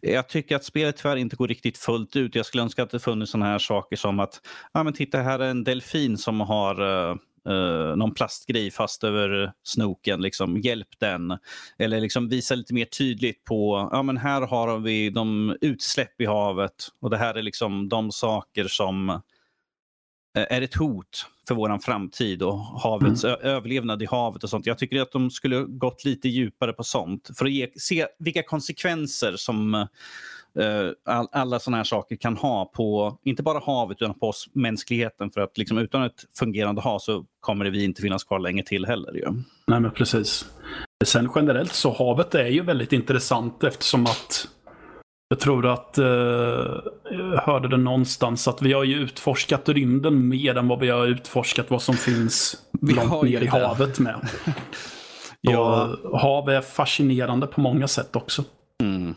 [0.00, 2.34] jag tycker att spelet tyvärr inte går riktigt fullt ut.
[2.34, 4.40] Jag skulle önska att det funnits sådana här saker som att,
[4.72, 7.16] ah, men titta här är en delfin som har uh,
[7.48, 11.38] uh, någon plastgrej fast över snoken, liksom, hjälp den.
[11.78, 16.26] Eller liksom visa lite mer tydligt på, ja men här har vi de utsläpp i
[16.26, 19.20] havet och det här är liksom de saker som
[20.34, 23.40] är ett hot för vår framtid och havets mm.
[23.40, 24.66] överlevnad i havet och sånt.
[24.66, 28.42] Jag tycker att de skulle gått lite djupare på sånt för att ge, se vilka
[28.42, 29.86] konsekvenser som
[31.06, 35.30] all, alla sådana här saker kan ha på, inte bara havet utan på oss, mänskligheten.
[35.30, 38.62] För att liksom, utan ett fungerande hav så kommer det vi inte finnas kvar länge
[38.62, 39.12] till heller.
[39.14, 39.32] Ju.
[39.66, 40.46] Nej men precis.
[41.04, 44.48] Sen generellt så havet är ju väldigt intressant eftersom att
[45.32, 46.04] jag tror att, eh,
[47.10, 51.06] jag hörde det någonstans, att vi har ju utforskat rymden mer än vad vi har
[51.06, 53.50] utforskat vad som finns vi långt ner i det.
[53.50, 54.28] havet med.
[55.40, 55.96] ja.
[56.14, 58.44] hav är fascinerande på många sätt också.
[58.82, 59.14] Mm.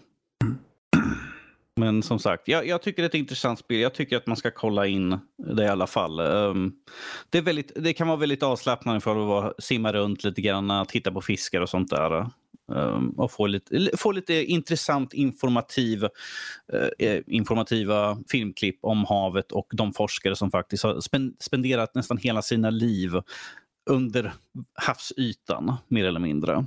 [1.76, 3.80] Men som sagt, jag, jag, tycker det är ett intressant spel.
[3.80, 6.20] Jag tycker att man ska kolla in det i alla fall.
[6.20, 6.74] Um,
[7.30, 10.86] det, är väldigt, det kan vara väldigt avslappnande för att vara, simma runt lite grann,
[10.86, 12.30] titta på fiskar och sånt där.
[12.68, 19.94] Um, och få lite, få lite intressant informativ, uh, informativa filmklipp om havet och de
[19.94, 21.00] forskare som faktiskt har
[21.44, 23.12] spenderat nästan hela sina liv
[23.90, 24.34] under
[24.74, 26.66] havsytan, mer eller mindre.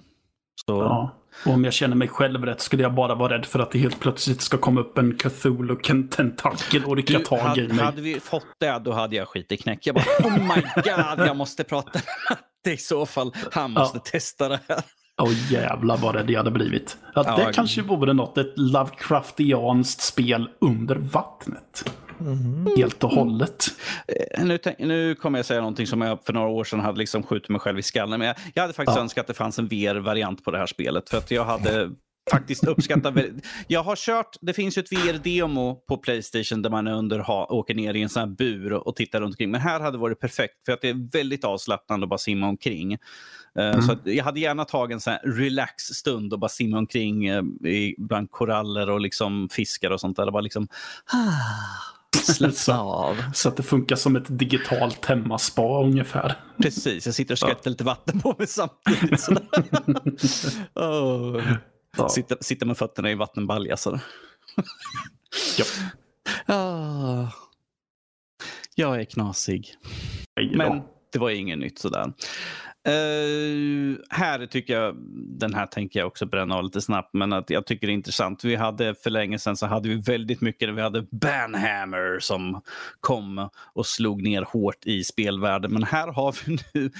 [0.66, 0.72] Så...
[0.72, 1.14] Ja.
[1.46, 3.78] Och om jag känner mig själv rätt skulle jag bara vara rädd för att det
[3.78, 5.76] helt plötsligt ska komma upp en Cthulhu
[6.10, 7.84] tentakel och rycka tag i mig.
[7.84, 9.86] Hade vi fått det då hade jag skit i knäck.
[9.86, 13.34] Jag bara oh my god, jag måste prata med det i så fall.
[13.52, 14.10] Han måste ja.
[14.10, 14.82] testa det här.
[15.20, 16.96] Åh oh, jävlar vad det hade blivit.
[17.14, 21.90] Ja, ja, det kanske vore något, ett Lovecraftianskt spel under vattnet.
[22.20, 22.68] Mm.
[22.76, 23.66] Helt och hållet.
[24.08, 27.22] Eh, nu, nu kommer jag säga någonting som jag för några år sedan hade liksom
[27.22, 28.18] skjutit mig själv i skallen.
[28.18, 29.02] Men jag, jag hade faktiskt ja.
[29.02, 31.10] önskat att det fanns en VR-variant på det här spelet.
[31.10, 31.90] För att jag hade
[32.30, 33.14] faktiskt uppskattat...
[33.66, 37.74] Jag har kört, det finns ju ett VR-demo på Playstation där man under ha, åker
[37.74, 39.50] ner i en sån här bur och tittar runt omkring.
[39.50, 42.48] Men här hade det varit perfekt för att det är väldigt avslappnande att bara simma
[42.48, 42.92] omkring.
[42.92, 42.98] Eh,
[43.58, 43.82] mm.
[43.82, 47.42] Så jag hade gärna tagit en sån relax-stund och bara simma omkring eh,
[47.98, 50.30] bland koraller och liksom fiskar och sånt där.
[50.30, 50.68] bara liksom...
[51.12, 53.16] Ah Slappna av.
[53.34, 56.40] Så att det funkar som ett digitalt hemmaspa ungefär.
[56.62, 59.28] Precis, jag sitter och skvätter lite vatten på mig samtidigt.
[60.74, 61.42] oh.
[61.96, 62.08] ja.
[62.08, 63.76] sitter, sitter med fötterna i vattenbalja.
[63.76, 64.00] Så.
[65.58, 65.64] ja.
[66.54, 67.34] Oh.
[68.74, 69.74] Jag är knasig.
[70.56, 72.12] Men det var inget nytt sådär.
[72.88, 74.96] Uh, här tycker jag,
[75.38, 77.94] den här tänker jag också bränna av lite snabbt, men att jag tycker det är
[77.94, 78.44] intressant.
[78.44, 82.62] Vi hade för länge sedan så hade vi väldigt mycket, vi hade Banhammer som
[83.00, 85.72] kom och slog ner hårt i spelvärlden.
[85.72, 86.90] Men här har vi nu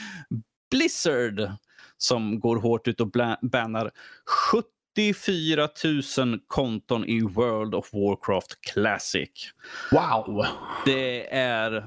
[0.71, 1.51] Blizzard
[1.97, 3.11] som går hårt ut och
[3.43, 3.91] bannar
[4.97, 5.69] 74
[6.19, 9.53] 000 konton i World of Warcraft Classic.
[9.93, 10.47] Wow!
[10.85, 11.87] Det är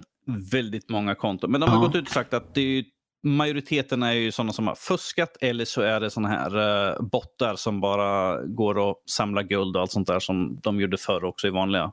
[0.52, 1.52] väldigt många konton.
[1.52, 1.82] Men de har -huh.
[1.82, 2.84] gått ut och sagt att det är
[3.24, 7.56] majoriteten är ju sådana som har fuskat eller så är det sådana här uh, bottar
[7.56, 11.48] som bara går och samlar guld och allt sånt där som de gjorde förr också
[11.48, 11.92] i vanliga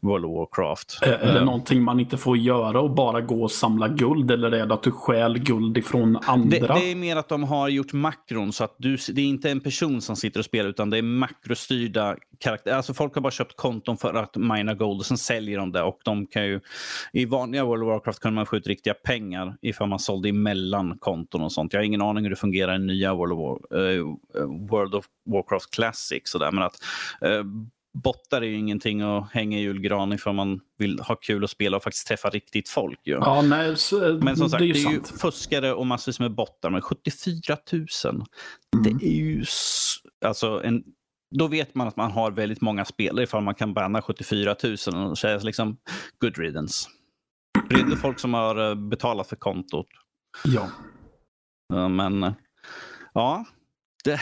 [0.00, 0.98] World of Warcraft.
[1.00, 4.66] Det uh, någonting man inte får göra och bara gå och samla guld eller är
[4.66, 6.58] det att du stjäl guld ifrån andra?
[6.58, 9.50] Det, det är mer att de har gjort makron så att du, det är inte
[9.50, 12.76] en person som sitter och spelar utan det är makrostyrda karaktärer.
[12.76, 15.82] Alltså folk har bara köpt konton för att mina gold och sen säljer de det
[15.82, 16.60] och de kan ju
[17.12, 20.63] i vanliga World of Warcraft kunde man få ut riktiga pengar ifall man sålde emellan
[21.00, 21.72] konton och sånt.
[21.72, 24.16] Jag har ingen aning hur det fungerar i nya World of, War, uh,
[24.70, 26.22] World of Warcraft Classic.
[26.24, 26.52] Sådär.
[26.52, 26.76] Men att
[27.26, 27.44] uh,
[27.94, 31.76] bottar är ju ingenting att hänga i julgran ifall man vill ha kul och spela
[31.76, 33.00] och faktiskt träffa riktigt folk.
[33.04, 33.12] Ju.
[33.12, 36.20] Ja, nej, så, men som sagt, det är, ju, det är ju fuskare och massvis
[36.20, 36.70] med bottar.
[36.70, 38.24] Men 74 000, mm.
[38.82, 39.44] det är ju
[40.24, 40.82] alltså en
[41.38, 44.56] då vet man att man har väldigt många spelare ifall man kan banna 74
[44.94, 45.76] 000 och säga liksom
[46.20, 46.88] good riddance.
[47.68, 49.86] Det är folk som har eh, betalat för kontot.
[50.44, 50.70] Ja.
[51.88, 52.34] Men
[53.14, 53.44] ja,
[54.04, 54.20] det,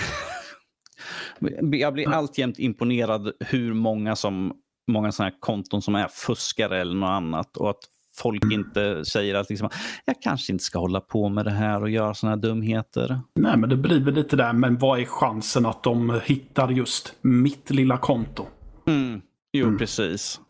[1.78, 4.52] jag blir alltjämt imponerad hur många som
[4.92, 7.80] många sådana här konton som är fuskare eller något annat och att
[8.16, 8.60] folk mm.
[8.60, 9.68] inte säger att liksom,
[10.04, 13.20] jag kanske inte ska hålla på med det här och göra sådana här dumheter.
[13.34, 17.14] Nej, men det blir väl lite där, men vad är chansen att de hittar just
[17.20, 18.46] mitt lilla konto?
[18.86, 19.20] Mm.
[19.52, 19.78] Jo, mm.
[19.78, 20.40] precis.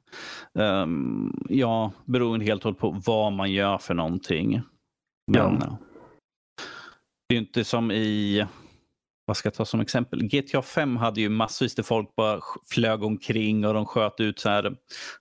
[0.55, 4.62] Um, ja, beroende helt och hållet på vad man gör för någonting.
[5.26, 5.78] Men, ja.
[7.28, 8.46] Det är inte som i
[9.24, 10.22] vad ska jag ta som exempel?
[10.22, 14.48] GTA 5 hade ju massvis där folk bara flög omkring och de sköt ut så
[14.48, 14.74] här.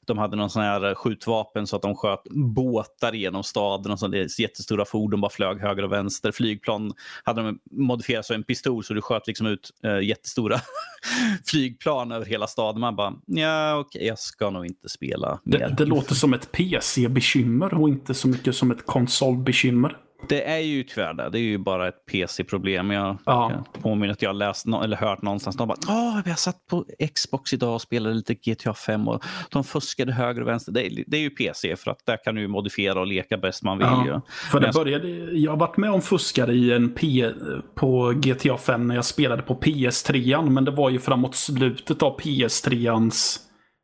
[0.06, 2.24] De hade någon sån här skjutvapen så att de sköt
[2.56, 6.32] båtar genom staden och så jättestora fordon bara flög höger och vänster.
[6.32, 10.60] Flygplan hade de modifierat som en pistol så du sköt liksom ut äh, jättestora
[11.46, 12.82] flygplan över hela staden.
[12.82, 15.60] Man bara, ja okej, okay, jag ska nog inte spela mer.
[15.60, 19.98] Det, det låter som ett PC-bekymmer och inte så mycket som ett konsolbekymmer.
[20.28, 21.30] Det är ju tyvärr det.
[21.30, 22.92] Det är ju bara ett PC-problem.
[22.92, 23.64] Jag ja.
[23.82, 25.58] påminner att jag läst no eller hört någonstans.
[25.58, 29.64] De bara, Åh, jag satt på Xbox idag och spelade lite GTA 5 och de
[29.64, 30.72] fuskade höger och vänster.
[30.72, 33.64] Det är, det är ju PC för att där kan du modifera och leka bäst
[33.64, 33.88] man vill.
[33.88, 34.06] Ja.
[34.06, 34.22] Ju.
[34.52, 35.08] För det började,
[35.38, 37.30] jag har varit med om fuskare i en P
[37.76, 40.50] på GTA 5 när jag spelade på PS3.
[40.50, 43.40] Men det var ju framåt slutet av PS3ans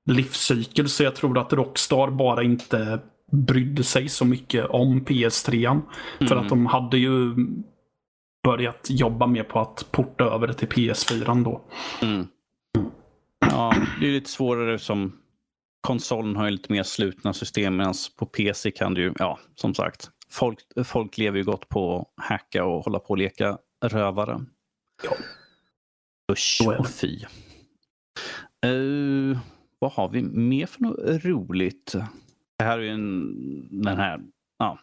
[0.06, 0.90] livscykel.
[0.90, 3.00] Så jag tror att Rockstar bara inte
[3.32, 5.66] brydde sig så mycket om PS3.
[5.72, 5.84] Mm.
[6.28, 7.36] För att de hade ju
[8.44, 11.62] börjat jobba mer på att porta över det till PS4 då.
[12.02, 12.28] Mm.
[13.40, 15.14] Ja, det är lite svårare som
[15.82, 19.74] konsolen har ju lite mer slutna system medan på PC kan du ju, ja som
[19.74, 24.46] sagt, folk, folk lever ju gott på att hacka och hålla på och leka rövare.
[25.04, 25.12] Ja.
[26.32, 27.20] Usch och fy.
[28.66, 29.38] Uh,
[29.80, 31.96] vad har vi mer för något roligt?
[32.58, 34.20] Det här är ju en, den här,
[34.60, 34.80] ja.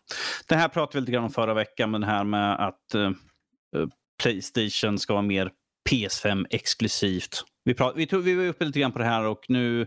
[0.48, 3.10] Det här pratade vi lite grann om förra veckan, men det här med att uh,
[4.22, 5.50] Playstation ska vara mer
[5.90, 7.44] PS5 exklusivt.
[7.64, 9.86] Vi, prat, vi, tog, vi var uppe lite grann på det här och nu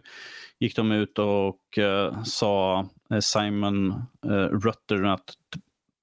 [0.60, 2.90] gick de ut och uh, sa
[3.22, 3.92] Simon
[4.26, 5.36] uh, Rutter att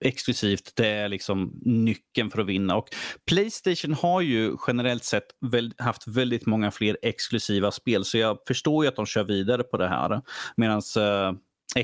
[0.05, 2.77] exklusivt, det är liksom nyckeln för att vinna.
[2.77, 2.88] Och
[3.27, 8.85] Playstation har ju generellt sett väl, haft väldigt många fler exklusiva spel, så jag förstår
[8.85, 10.23] ju att de kör vidare på det här.
[10.57, 11.38] Medan uh,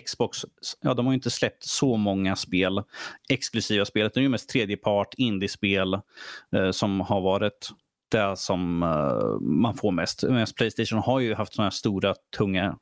[0.06, 0.44] Xbox,
[0.80, 2.82] ja de har ju inte släppt så många spel,
[3.28, 4.10] exklusiva spel.
[4.14, 5.94] Det är ju mest tredjepart, indiespel
[6.56, 7.70] eh, som har varit
[8.10, 10.22] det som uh, man får mest.
[10.22, 12.76] Medan Playstation har ju haft sådana här stora, tunga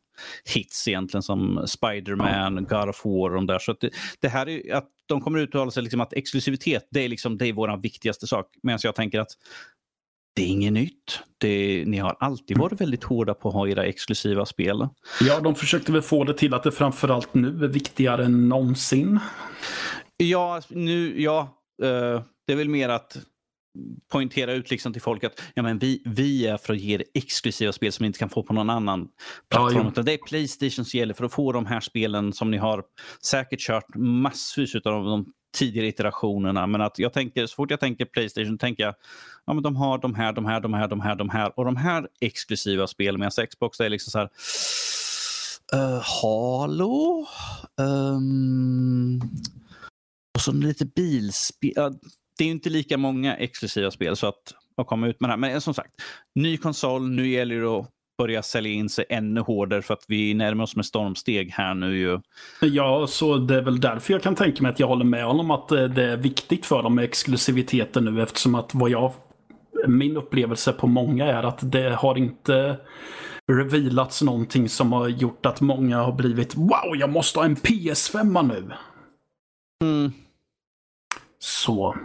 [0.55, 3.59] hits egentligen som Spiderman, man God of War och de där.
[3.59, 3.91] Så det,
[4.21, 7.47] det, här är att de kommer uttala sig liksom att exklusivitet, det är liksom det
[7.47, 8.47] är vår viktigaste sak.
[8.63, 9.31] Medan jag tänker att
[10.39, 11.21] det är inget nytt.
[11.39, 14.89] Det, ni har alltid varit väldigt hårda på att ha era exklusiva spel.
[15.21, 19.19] Ja, de försökte väl få det till att det framförallt nu är viktigare än någonsin.
[20.17, 21.49] Ja, nu, ja.
[21.83, 23.19] Uh, det är väl mer att
[24.13, 27.05] poängtera ut liksom till folk att ja, men vi, vi är för att ge er
[27.15, 29.09] exklusiva spel som ni inte kan få på någon annan
[29.51, 29.93] plattform.
[29.97, 32.85] Ja, det är Playstation som gäller för att få de här spelen som ni har
[33.25, 36.67] säkert kört massvis av de tidigare iterationerna.
[36.67, 38.95] Men att jag tänker, så fort jag tänker Playstation tänker jag
[39.47, 41.65] ja, men de har de här, de här, de här, de här, de här och
[41.65, 43.21] de här exklusiva spelen.
[43.21, 44.31] Medan Xbox är liksom så här
[45.75, 47.27] uh, Halo?
[47.81, 49.21] Um,
[50.35, 51.99] och så lite bilspel.
[52.39, 55.39] Det är inte lika många exklusiva spel så att att komma ut med det här.
[55.39, 55.91] Men som sagt,
[56.35, 60.35] ny konsol, nu gäller det att börja sälja in sig ännu hårdare för att vi
[60.35, 62.21] närmar oss med stormsteg här nu ju.
[62.61, 65.51] Ja, så det är väl därför jag kan tänka mig att jag håller med honom
[65.51, 69.13] att eh, det är viktigt för dem med exklusiviteten nu eftersom att vad jag
[69.87, 72.77] min upplevelse på många är att det har inte
[73.53, 78.49] revealats någonting som har gjort att många har blivit Wow, jag måste ha en PS5
[78.49, 78.73] nu.
[79.85, 80.13] Mm.
[81.39, 81.97] Så.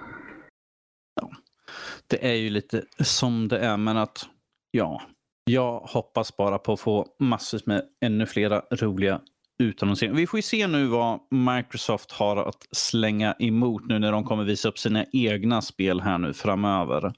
[2.13, 4.25] Det är ju lite som det är, men att
[4.71, 5.01] ja,
[5.45, 9.21] jag hoppas bara på att få massor med ännu flera roliga
[9.59, 10.15] utannonseringar.
[10.15, 14.43] Vi får ju se nu vad Microsoft har att slänga emot nu när de kommer
[14.43, 17.13] visa upp sina egna spel här nu framöver.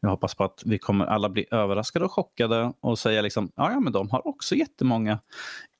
[0.00, 3.80] Jag hoppas på att vi kommer alla bli överraskade och chockade och säga liksom, ja,
[3.80, 5.18] men de har också jättemånga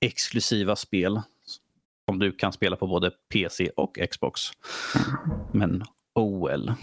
[0.01, 1.21] exklusiva spel
[2.09, 4.41] som du kan spela på både PC och Xbox.
[5.53, 6.69] Men OL.
[6.69, 6.75] Uh,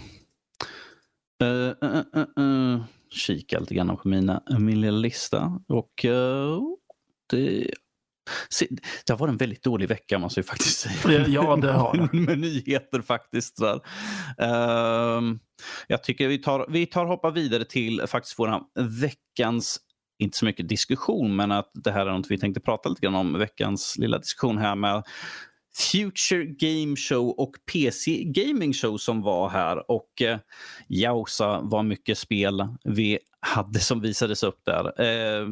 [1.42, 2.82] uh, uh, uh.
[3.10, 5.60] Kika lite grann på mina, min lilla lista.
[5.68, 6.60] Och uh,
[7.30, 7.70] det,
[9.06, 11.28] det har varit en väldigt dålig vecka måste jag faktiskt säga.
[11.28, 12.18] Ja, det har det.
[12.18, 13.56] Med nyheter faktiskt.
[13.56, 13.74] Där.
[14.42, 15.36] Uh,
[15.86, 18.60] jag tycker vi tar, vi tar hoppa vidare till faktiskt vår
[19.00, 19.80] veckans
[20.18, 23.14] inte så mycket diskussion, men att det här är något vi tänkte prata lite grann
[23.14, 23.38] om.
[23.38, 25.02] Veckans lilla diskussion här med
[25.78, 29.90] Future Game Show och PC Gaming Show som var här.
[29.90, 30.38] Och eh,
[30.88, 35.00] jausa vad mycket spel vi hade som visades upp där.
[35.00, 35.48] Eh,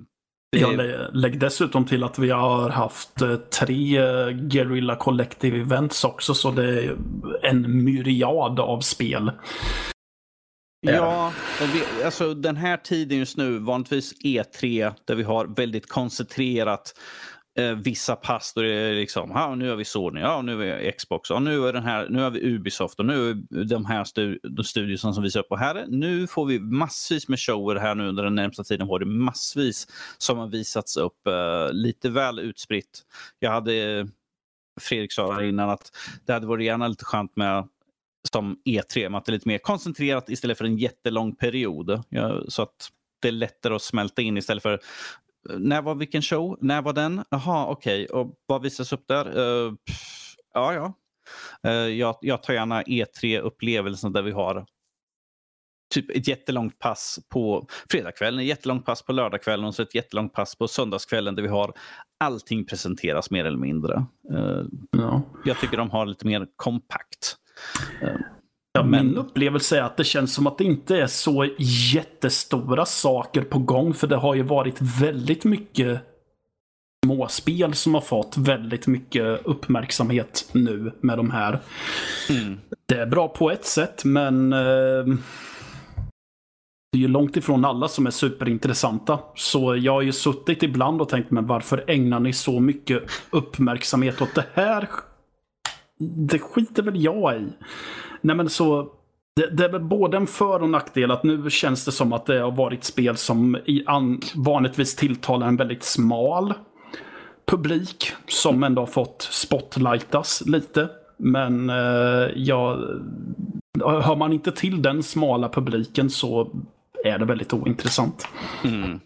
[0.50, 6.04] jag lä lägg dessutom till att vi har haft eh, tre eh, Guerrilla Collective Events
[6.04, 6.96] också, så det är
[7.42, 9.30] en myriad av spel.
[10.80, 16.94] Ja, vi, alltså den här tiden just nu, vanligtvis E3, där vi har väldigt koncentrerat
[17.56, 20.64] eh, vissa pass då det är liksom, ja, nu har vi Sony, ja, nu har
[20.64, 23.86] vi Xbox, ja, nu, är den här, nu har vi Ubisoft och nu är de
[23.86, 24.38] här stu
[24.86, 25.50] de som visar upp.
[25.50, 28.88] Och här, nu får vi massvis med shower här nu under den närmsta tiden.
[28.88, 29.86] Har det massvis
[30.18, 33.02] som har visats upp, eh, lite väl utspritt.
[33.38, 34.06] Jag hade, eh,
[34.80, 35.92] Fredrik sa här innan att
[36.26, 37.68] det hade varit gärna lite skönt med
[38.32, 42.02] som E3, med att det är lite mer koncentrerat istället för en jättelång period.
[42.08, 42.90] Ja, så att
[43.20, 44.80] det är lättare att smälta in istället för
[45.58, 46.58] när var vilken show?
[46.60, 47.24] När var den?
[47.30, 48.04] Jaha, okej.
[48.04, 48.20] Okay.
[48.20, 49.38] Och vad visas upp där?
[49.38, 50.92] Uh, pff, ja, ja.
[51.66, 54.66] Uh, jag, jag tar gärna E3-upplevelsen där vi har
[55.94, 60.32] typ ett jättelångt pass på fredagskvällen, ett jättelångt pass på lördagskvällen och så ett jättelångt
[60.32, 61.72] pass på söndagskvällen där vi har
[62.20, 64.06] allting presenteras mer eller mindre.
[64.32, 65.22] Uh, ja.
[65.44, 67.36] Jag tycker de har lite mer kompakt.
[68.76, 69.06] Ja, men...
[69.06, 71.48] Min upplevelse är att det känns som att det inte är så
[71.94, 73.94] jättestora saker på gång.
[73.94, 76.00] För det har ju varit väldigt mycket
[77.04, 81.60] småspel som har fått väldigt mycket uppmärksamhet nu med de här.
[82.30, 82.58] Mm.
[82.88, 85.04] Det är bra på ett sätt, men eh,
[86.92, 89.18] det är ju långt ifrån alla som är superintressanta.
[89.34, 94.22] Så jag har ju suttit ibland och tänkt, men varför ägnar ni så mycket uppmärksamhet
[94.22, 94.88] åt det här?
[95.98, 97.46] Det skiter väl jag i.
[98.20, 98.92] Nej men så
[99.36, 102.26] det, det, är väl både en för och nackdel att nu känns det som att
[102.26, 106.54] det har varit spel som i an, vanligtvis tilltalar en väldigt smal
[107.46, 110.88] publik som ändå har fått spotlightas lite.
[111.16, 112.78] Men eh, ja,
[113.84, 116.50] hör man inte till den smala publiken så
[117.04, 118.28] är det väldigt ointressant.
[118.64, 119.00] Mm.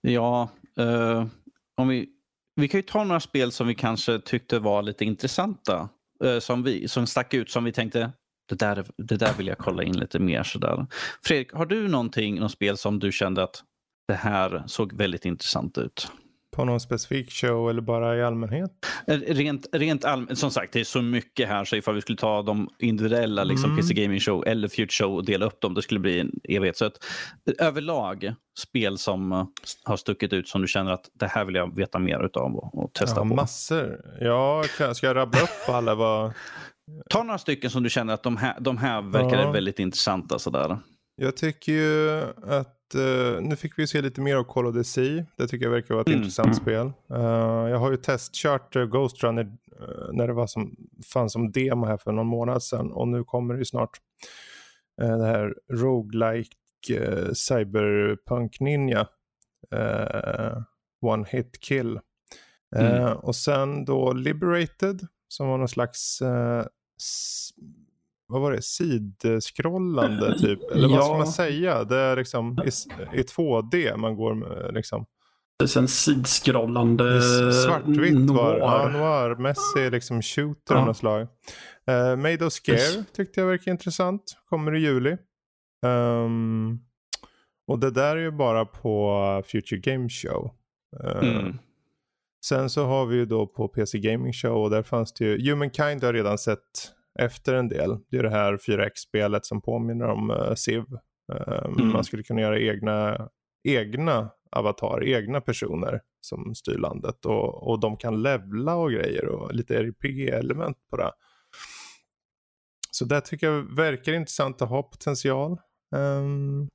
[0.00, 1.26] Ja, eh,
[1.76, 2.08] om vi,
[2.56, 5.88] vi kan ju ta några spel som vi kanske tyckte var lite intressanta.
[6.24, 8.12] Eh, som, vi, som stack ut som vi tänkte
[8.48, 10.42] det där, det där vill jag kolla in lite mer.
[10.42, 10.86] Sådär.
[11.24, 13.62] Fredrik, har du någonting, något spel som du kände att
[14.08, 16.08] det här såg väldigt intressant ut?
[16.54, 18.70] På någon specifik show eller bara i allmänhet?
[19.06, 22.18] Eh, rent, rent allmänt, som sagt det är så mycket här så ifall vi skulle
[22.18, 23.76] ta de individuella liksom, mm.
[23.76, 26.76] PC Gaming Show eller Future Show och dela upp dem, det skulle bli en evighet.
[26.76, 27.04] Så att,
[27.58, 29.44] överlag, spel som uh,
[29.84, 32.84] har stuckit ut som du känner att det här vill jag veta mer utav och,
[32.84, 33.34] och testa ja, på.
[33.34, 34.00] Massor.
[34.20, 34.64] Ja,
[34.94, 35.94] ska jag rabbla upp alla?
[35.94, 36.32] Vad...
[37.10, 39.50] Ta några stycken som du känner att de här, de här verkar ja.
[39.50, 40.38] väldigt intressanta.
[40.38, 40.78] Sådär.
[41.16, 44.84] Jag tycker ju att uh, nu fick vi se lite mer av Call of the
[44.84, 45.26] Sea.
[45.36, 46.18] Det tycker jag verkar vara ett mm.
[46.18, 46.92] intressant spel.
[47.10, 50.76] Uh, jag har ju testkört uh, Ghost Runner uh, när det var som,
[51.12, 52.92] fanns som demo här för någon månad sedan.
[52.92, 54.00] Och nu kommer det ju snart
[54.96, 56.54] det här roguelike
[57.34, 59.08] cyberpunk ninja.
[61.00, 62.00] one hit kill.
[62.76, 63.16] Mm.
[63.16, 66.22] och sen då Liberated som var någon slags
[68.26, 70.70] vad var det, sidskrollande typ?
[70.70, 70.96] Eller ja.
[70.96, 71.84] vad ska man säga?
[71.84, 72.68] Det är liksom i,
[73.18, 75.06] i 2D man går med liksom.
[75.62, 77.22] Är en sidskrollande
[77.52, 80.80] Svartvitt var ja, noir-mässig liksom shooter ja.
[80.80, 81.20] av något slag.
[81.90, 82.98] Uh, Made of Scare yes.
[83.12, 84.22] tyckte jag verkar intressant.
[84.48, 85.16] Kommer i juli.
[85.86, 86.80] Um,
[87.66, 90.50] och det där är ju bara på Future Game Show.
[91.04, 91.58] Uh, mm.
[92.46, 95.50] Sen så har vi ju då på PC Gaming Show och där fanns det ju,
[95.50, 96.60] Humankind har redan sett
[97.18, 97.98] efter en del.
[98.10, 100.84] Det är det här 4X-spelet som påminner om uh, Civ.
[101.32, 101.92] Uh, mm.
[101.92, 103.28] Man skulle kunna göra egna,
[103.68, 109.54] egna avatar, egna personer som styr landet och, och de kan levla och grejer och
[109.54, 111.12] lite RPG-element på det.
[112.90, 115.58] Så det tycker jag verkar intressant att ha potential.
[115.96, 116.68] Um,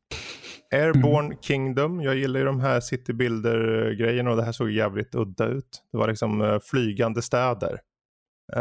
[0.71, 1.37] Airborne mm.
[1.41, 2.01] Kingdom.
[2.01, 5.83] Jag gillar ju de här City Builder-grejerna och det här såg jävligt udda ut.
[5.91, 7.79] Det var liksom uh, flygande städer.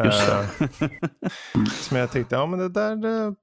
[0.05, 0.67] Just det.
[0.85, 3.35] Uh, som jag tänkte, ja men det där, det,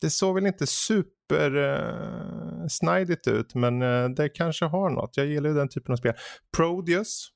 [0.00, 5.16] det såg väl inte super uh, snidigt ut, men uh, det kanske har något.
[5.16, 6.14] Jag gillar ju den typen av spel.
[6.56, 7.28] Prodeus.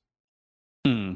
[0.89, 1.15] Mm.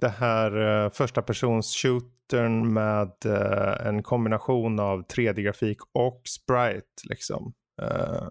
[0.00, 7.08] Det här uh, första persons shootern med uh, en kombination av 3D-grafik och sprite.
[7.08, 7.52] Liksom.
[7.82, 8.28] Uh,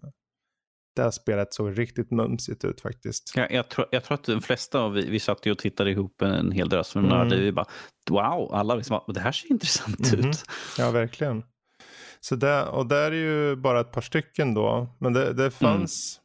[0.97, 3.33] det här spelet såg riktigt mumsigt ut faktiskt.
[3.35, 6.21] Ja, jag, tror, jag tror att de flesta av vi, vi satt och tittade ihop
[6.21, 7.29] en hel drös med mm.
[7.29, 7.65] Vi bara
[8.09, 10.43] wow, alla liksom, det här ser intressant mm ut.
[10.77, 11.43] Ja, verkligen.
[12.19, 14.95] Så där, och där är ju bara ett par stycken då.
[14.99, 16.19] Men det, det fanns.
[16.19, 16.23] Mm.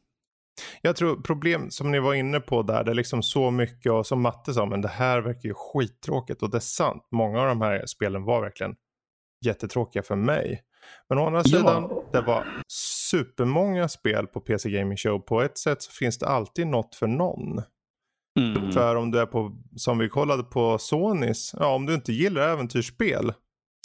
[0.81, 4.07] Jag tror problem som ni var inne på där, det är liksom så mycket och
[4.07, 7.07] som Matte sa, men det här verkar ju skittråkigt och det är sant.
[7.11, 8.75] Många av de här spelen var verkligen
[9.45, 10.61] jättetråkiga för mig.
[11.09, 12.03] Men å andra sidan, ja.
[12.11, 12.45] det var
[13.13, 15.19] supermånga spel på PC Gaming Show.
[15.19, 17.61] På ett sätt så finns det alltid något för någon.
[18.39, 18.71] Mm.
[18.71, 22.49] För om du är på, som vi kollade på Sonys, ja om du inte gillar
[22.49, 23.33] äventyrsspel.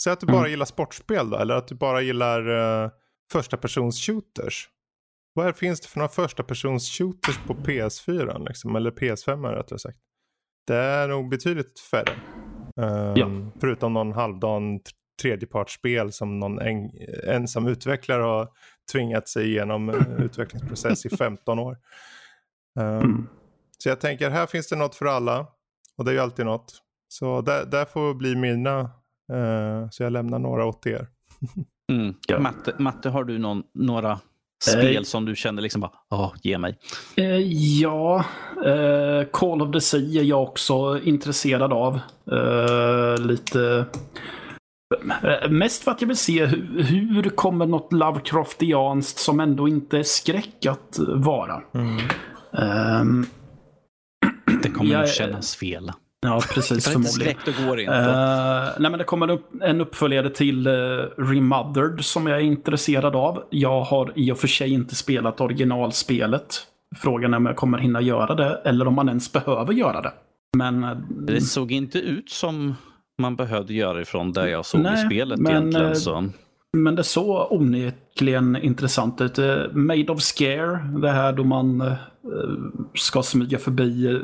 [0.03, 0.49] Säg att du bara mm.
[0.49, 2.89] gillar sportspel då, eller att du bara gillar uh,
[3.31, 4.69] första persons shooters.
[5.33, 8.47] Vad finns det för några första persons shooters på PS4?
[8.47, 9.97] Liksom, eller PS5 rättare sagt.
[10.67, 12.13] Det är nog betydligt färre.
[12.75, 13.29] Um, ja.
[13.59, 14.79] Förutom någon halvdan
[15.21, 16.89] tredjepartsspel som någon en,
[17.27, 18.49] ensam utvecklare har
[18.91, 21.77] tvingat sig igenom utvecklingsprocess i 15 år.
[22.79, 23.27] Um, mm.
[23.77, 25.47] Så jag tänker här finns det något för alla
[25.97, 26.81] och det är ju alltid något.
[27.07, 28.79] Så där, där får bli mina,
[29.33, 31.07] uh, så jag lämnar några åt er.
[31.91, 32.13] mm.
[32.27, 32.39] ja.
[32.39, 34.19] Matte, Matte, har du någon, några
[34.63, 36.77] spel eh, som du känner liksom bara, åh, ge mig?
[37.15, 37.37] Eh,
[37.81, 38.25] ja,
[38.65, 41.99] eh, Call of the Sea är jag också intresserad av.
[42.31, 43.85] Eh, lite
[45.49, 50.03] Mest för att jag vill se hur, hur kommer något Lovecraftianskt som ändå inte är
[50.03, 51.61] skräck att vara.
[51.73, 51.97] Mm.
[53.01, 53.25] Um,
[54.63, 55.91] det kommer jag, nog kännas fel.
[56.21, 56.85] Ja, precis.
[56.85, 57.29] Det förmodligen.
[57.29, 57.93] Inte skräck, går inte.
[57.93, 63.15] Uh, nej, men det kommer upp, en uppföljare till uh, Remothered som jag är intresserad
[63.15, 63.43] av.
[63.49, 66.63] Jag har i och för sig inte spelat originalspelet.
[66.95, 70.13] Frågan är om jag kommer hinna göra det eller om man ens behöver göra det.
[70.57, 72.75] Men, uh, det såg inte ut som
[73.19, 75.87] man behövde göra ifrån där jag såg Nej, i spelet men, egentligen.
[75.87, 76.29] Eh, så.
[76.77, 79.39] Men det såg onekligen intressant ut.
[79.39, 81.93] Eh, Made of Scare, det här då man uh,
[82.93, 84.19] ska smyga förbi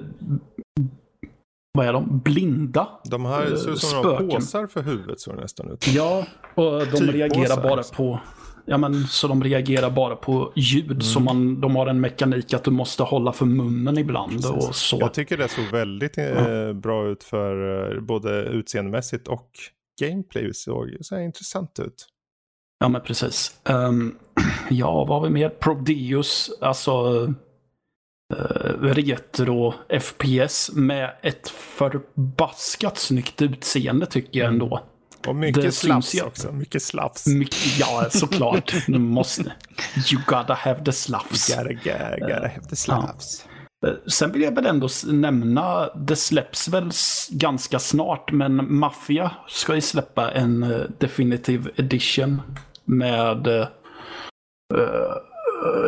[1.76, 2.20] vad är de?
[2.20, 5.88] Blinda De här ser ut som några påsar för huvudet så nästan ut.
[5.88, 8.20] Ja, och de typ reagerar bara på
[8.68, 10.92] Ja, men, så de reagerar bara på ljud.
[10.92, 11.02] Mm.
[11.02, 14.46] Så man, de har en mekanik att du måste hålla för munnen ibland.
[14.46, 14.98] Och så.
[15.00, 19.50] Jag tycker det såg väldigt eh, bra ut för eh, både utseendemässigt och
[20.02, 20.54] gameplay.
[20.54, 22.08] såg så intressant ut.
[22.80, 23.60] Ja, men precis.
[23.70, 24.18] Um,
[24.70, 25.50] ja, vad har vi mer?
[25.50, 27.28] Prodeus, alltså
[28.34, 34.62] uh, retro FPS med ett förbaskat snyggt utseende tycker jag mm.
[34.62, 34.84] ändå.
[35.28, 36.52] Och mycket slafs också.
[36.52, 37.28] Mycket slafs.
[37.28, 38.74] Mycket, ja, såklart.
[38.88, 39.54] Du måste.
[40.12, 41.50] You gotta have the slafs.
[41.50, 43.46] You gotta, gotta, gotta have the slafs.
[43.82, 43.88] Ja.
[43.88, 46.92] Eh, sen vill jag väl ändå nämna, det släpps väl
[47.30, 52.42] ganska snart, men Mafia ska ju släppa en uh, Definitive Edition
[52.86, 53.68] med uh,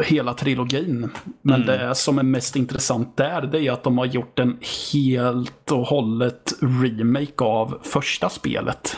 [0.03, 1.09] hela trilogin.
[1.41, 1.67] Men mm.
[1.67, 4.57] det som är mest intressant där, det är att de har gjort en
[4.93, 8.97] helt och hållet remake av första spelet.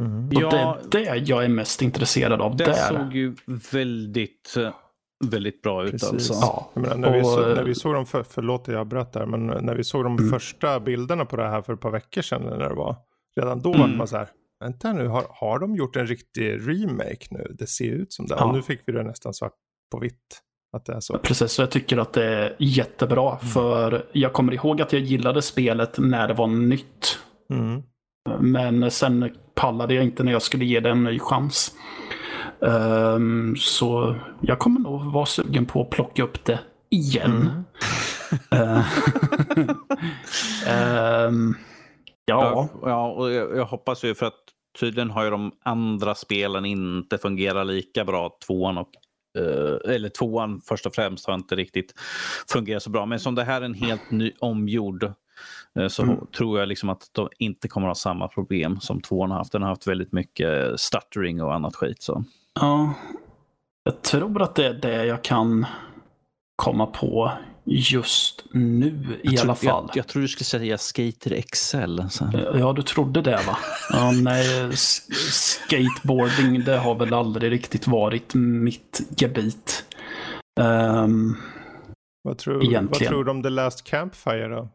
[0.00, 0.26] Mm.
[0.26, 2.72] Och ja, det är det jag är mest intresserad av det där.
[2.72, 3.36] Det såg ju
[3.72, 4.54] väldigt,
[5.24, 6.12] väldigt bra ut Precis.
[6.12, 6.32] alltså.
[6.32, 6.70] Ja.
[6.74, 9.46] Menar, när, och, vi så, när vi såg de, för, förlåt jag bröt där, men
[9.46, 10.30] när vi såg de mm.
[10.30, 12.96] första bilderna på det här för ett par veckor sedan när det var.
[13.40, 13.80] Redan då mm.
[13.80, 14.28] var man så här,
[14.60, 17.56] vänta nu, har, har de gjort en riktig remake nu?
[17.58, 18.34] Det ser ut som det.
[18.38, 18.44] Ja.
[18.44, 19.52] Och nu fick vi det nästan svart
[19.92, 20.42] på vitt.
[20.72, 21.18] Att det är så.
[21.18, 23.28] Precis, så jag tycker att det är jättebra.
[23.28, 23.52] Mm.
[23.52, 27.18] För jag kommer ihåg att jag gillade spelet när det var nytt.
[27.50, 27.82] Mm.
[28.40, 31.72] Men sen pallade jag inte när jag skulle ge det en ny chans.
[32.60, 37.64] Um, så jag kommer nog vara sugen på att plocka upp det igen.
[38.50, 38.84] Mm.
[41.26, 41.56] um,
[42.28, 42.68] ja.
[42.82, 44.34] ja, och jag, jag hoppas ju för att
[44.80, 48.36] tydligen har ju de andra spelen inte fungerat lika bra.
[48.46, 48.88] Tvåan och
[49.38, 51.94] uh, eller tvåan först och främst har inte riktigt
[52.52, 53.06] fungerat så bra.
[53.06, 55.12] Men som det här är en helt ny omgjord
[55.78, 56.26] Eh, så mm.
[56.36, 59.52] tror jag liksom att de inte kommer ha samma problem som tvåan har haft.
[59.52, 62.02] Den har haft väldigt mycket stuttering och annat skit.
[62.02, 62.24] Så.
[62.60, 62.94] Ja,
[63.84, 65.66] jag tror att det är det jag kan
[66.56, 67.32] komma på.
[67.70, 68.86] Just nu
[69.22, 69.84] i jag alla tror, fall.
[69.88, 72.00] Jag, jag tror du skulle säga Skater XL.
[72.10, 72.30] Sen.
[72.54, 73.58] Ja, du trodde det va?
[73.90, 74.72] Ja, nej,
[75.30, 79.84] skateboarding det har väl aldrig riktigt varit mitt gebit.
[80.60, 81.36] Um,
[82.22, 84.68] vad, tror, vad tror du om The Last Campfire då?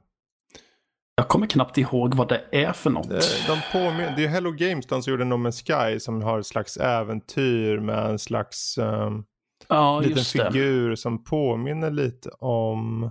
[1.15, 3.09] Jag kommer knappt ihåg vad det är för något.
[3.09, 6.39] Det, de påmin- det är Hello Games de som gjorde No Man's Sky som har
[6.39, 9.23] ett slags äventyr med en slags um,
[9.69, 10.97] ja, liten figur det.
[10.97, 13.01] som påminner lite om,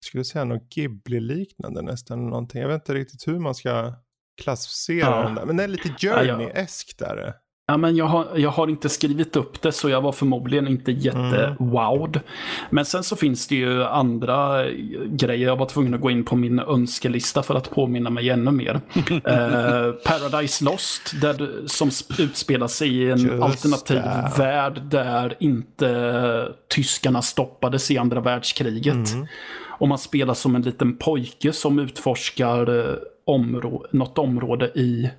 [0.00, 2.26] jag skulle säga något Ghibli-liknande nästan.
[2.26, 2.60] Någonting.
[2.60, 3.94] Jag vet inte riktigt hur man ska
[4.42, 5.22] klassificera ja.
[5.22, 5.46] den där.
[5.46, 7.34] Men det är lite Journey-esk där.
[7.66, 10.92] Ja, men jag, har, jag har inte skrivit upp det så jag var förmodligen inte
[10.92, 12.16] jätte-wowed.
[12.16, 12.22] Mm.
[12.70, 14.70] Men sen så finns det ju andra
[15.06, 15.46] grejer.
[15.46, 18.74] Jag var tvungen att gå in på min önskelista för att påminna mig ännu mer.
[19.24, 24.32] eh, Paradise Lost, där, som utspelar sig i en Just alternativ det.
[24.38, 29.14] värld där inte tyskarna stoppades i andra världskriget.
[29.14, 29.26] Mm.
[29.78, 32.94] Och man spelar som en liten pojke som utforskar eh,
[33.26, 35.10] områ något område i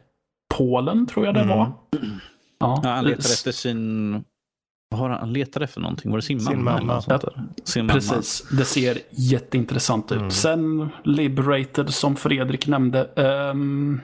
[0.57, 1.71] Polen, tror jag det var.
[2.01, 2.19] Mm.
[2.65, 4.23] Ja, ja, han letar efter sin...
[4.89, 5.19] Vad har han?
[5.19, 6.11] han letar efter någonting.
[6.11, 6.85] Var det sin, sin mamma?
[6.85, 7.03] mamma.
[7.07, 7.19] Ja,
[7.63, 8.43] sin Precis.
[8.43, 8.59] Mamma.
[8.59, 10.17] Det ser jätteintressant ut.
[10.17, 10.31] Mm.
[10.31, 13.09] Sen Liberated som Fredrik nämnde.
[13.51, 14.01] Um,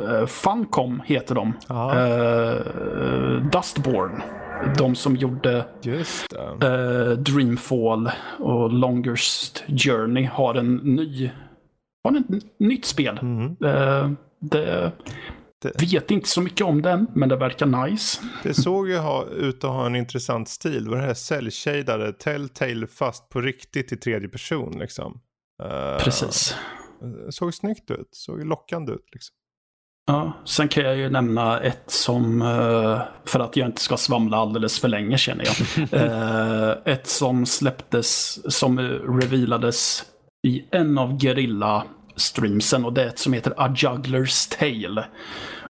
[0.00, 1.48] uh, Funcom heter de.
[1.70, 4.22] Uh, Dustborn.
[4.78, 11.30] De som gjorde uh, Dreamfall och Longest Journey har en ny
[12.04, 13.18] har en nytt spel.
[13.22, 13.56] Mm.
[13.64, 14.10] Uh,
[14.40, 14.92] det
[15.62, 18.20] det, Vet inte så mycket om den, men det verkar nice.
[18.42, 20.84] Det såg ju ha, ut att ha en intressant stil.
[20.84, 25.20] Det var det här cell-shadade, Telltale fast på riktigt i tredje person liksom.
[25.62, 26.56] Uh, Precis.
[27.30, 29.34] Såg snyggt ut, såg lockande ut liksom.
[30.08, 34.36] Ja, sen kan jag ju nämna ett som, eh, för att jag inte ska svamla
[34.36, 35.56] alldeles för länge känner jag.
[35.92, 38.78] Eh, ett som släpptes, som
[39.20, 40.04] revealades
[40.46, 41.84] i en av Gerilla
[42.18, 45.04] streamsen och det är ett som heter A Juggler's Tale.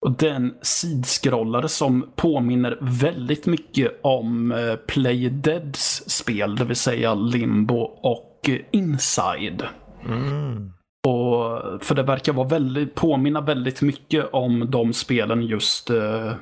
[0.06, 7.14] Och den sidskrollare som påminner väldigt mycket om eh, Play Deads spel, det vill säga
[7.14, 9.62] Limbo och eh, Inside.
[10.06, 10.72] Mm.
[11.06, 16.32] Och, för det verkar vara väldigt, påminna väldigt mycket om de spelen just uh,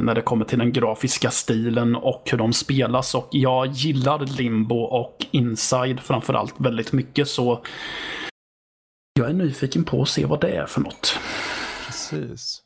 [0.00, 3.14] när det kommer till den grafiska stilen och hur de spelas.
[3.14, 7.28] Och jag gillar Limbo och Inside framförallt väldigt mycket.
[7.28, 7.62] Så
[9.16, 11.18] jag är nyfiken på att se vad det är för något.
[11.86, 12.62] Precis.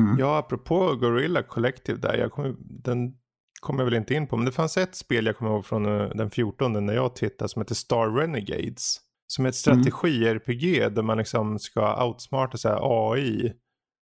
[0.00, 0.18] Mm.
[0.18, 2.28] Ja, apropå Gorilla Collective där.
[2.28, 3.14] Kom, den
[3.60, 4.36] kommer jag väl inte in på.
[4.36, 7.48] Men det fanns ett spel jag kommer ihåg från uh, den 14 när jag tittade
[7.48, 8.96] som heter Star Renegades.
[9.26, 10.94] Som är ett strategi-RPG mm.
[10.94, 12.68] där man liksom ska outsmarta så
[13.12, 13.52] AI.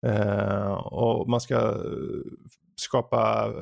[0.06, 2.22] Eh, och man ska uh,
[2.76, 3.52] skapa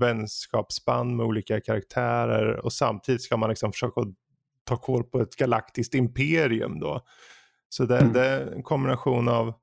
[0.00, 2.56] vänskapsband med olika karaktärer.
[2.64, 4.00] Och samtidigt ska man liksom försöka
[4.64, 7.04] ta koll på ett galaktiskt imperium då.
[7.68, 8.12] Så det, mm.
[8.12, 9.54] det är en kombination av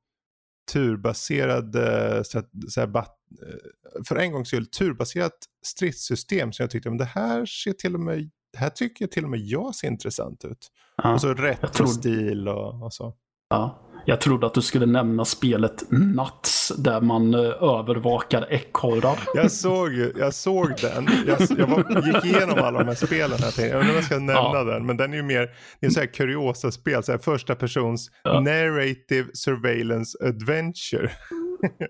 [0.72, 6.89] turbaserad, eh, så här, bat, eh, för en gångs skull, turbaserat stridssystem som jag tyckte,
[6.89, 9.76] men det här ser till och med, det här tycker jag till och med jag
[9.76, 10.72] ser intressant ut.
[10.97, 11.88] Ja, och så rätt tror...
[11.88, 13.14] stil och, och så.
[13.49, 19.20] Ja, jag trodde att du skulle nämna spelet Nuts där man eh, övervakar ekorrar.
[19.34, 21.08] Jag såg, jag såg den.
[21.28, 23.39] Jag, jag var, gick igenom alla de här spelen.
[23.39, 24.64] Här, jag undrar om jag ska nämna ja.
[24.64, 24.86] den.
[24.86, 25.49] Men den är ju mer
[25.80, 27.03] det är så här kuriosa spel.
[27.03, 28.39] Så här första persons ja.
[28.39, 31.12] narrative surveillance adventure.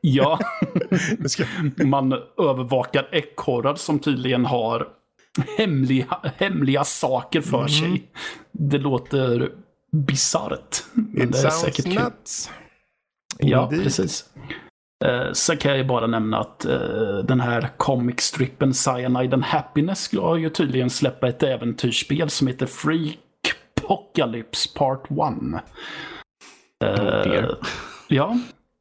[0.01, 0.39] Ja,
[1.85, 4.87] man övervakar ekorrar som tydligen har
[5.57, 7.69] hemliga, hemliga saker för mm.
[7.69, 8.11] sig.
[8.51, 9.51] Det låter
[9.91, 10.83] bisarrt.
[11.17, 12.49] It det är säkert nuts.
[13.39, 13.83] Ja, Indeed.
[13.83, 14.25] precis.
[15.05, 19.99] Eh, sen kan jag ju bara nämna att eh, den här comic-strippen Cyanide and Happiness
[20.01, 23.17] ska ju tydligen släppa ett äventyrsspel som heter Freak
[23.77, 25.17] Apocalypse Part 1.
[26.83, 27.55] Oh
[28.07, 28.37] ja,